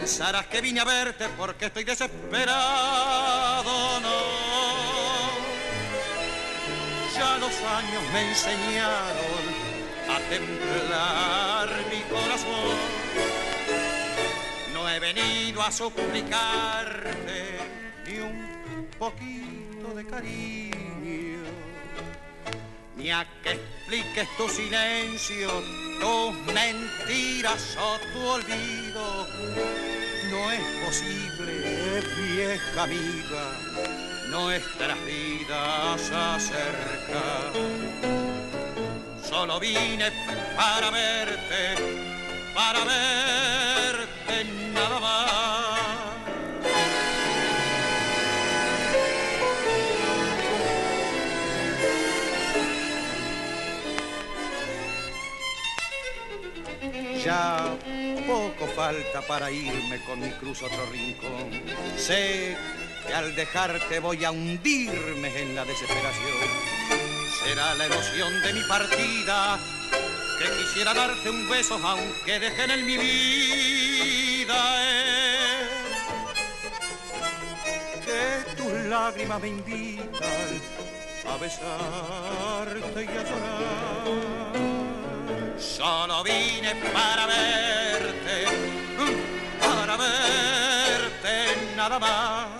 [0.05, 3.72] Pensarás que vine a verte porque estoy desesperado.
[4.01, 4.20] No,
[7.16, 9.44] ya los años me enseñaron
[10.14, 12.76] a templar mi corazón.
[14.74, 17.40] No he venido a suplicarte
[18.06, 21.44] ni un poquito de cariño,
[22.97, 25.48] ni a que expliques tu silencio,
[25.98, 28.74] tus mentiras o tu olvido.
[30.45, 33.53] No es posible, vieja amiga,
[34.29, 37.51] nuestras vidas acercar.
[39.27, 40.12] Solo vine
[40.55, 42.12] para verte,
[42.55, 43.74] para verte
[58.75, 61.63] falta para irme con mi cruz a otro rincón.
[61.97, 62.57] Sé
[63.07, 66.49] que al dejarte voy a hundirme en la desesperación.
[67.45, 69.59] Será la emoción de mi partida
[70.39, 74.57] que quisiera darte un beso aunque dejen en mi vida.
[74.83, 75.69] Eh.
[78.05, 80.61] Que tus lágrimas me invitan
[81.29, 84.45] a besarte y a llorar
[85.59, 88.64] Solo vine para verte,
[91.85, 92.53] para verte nada más.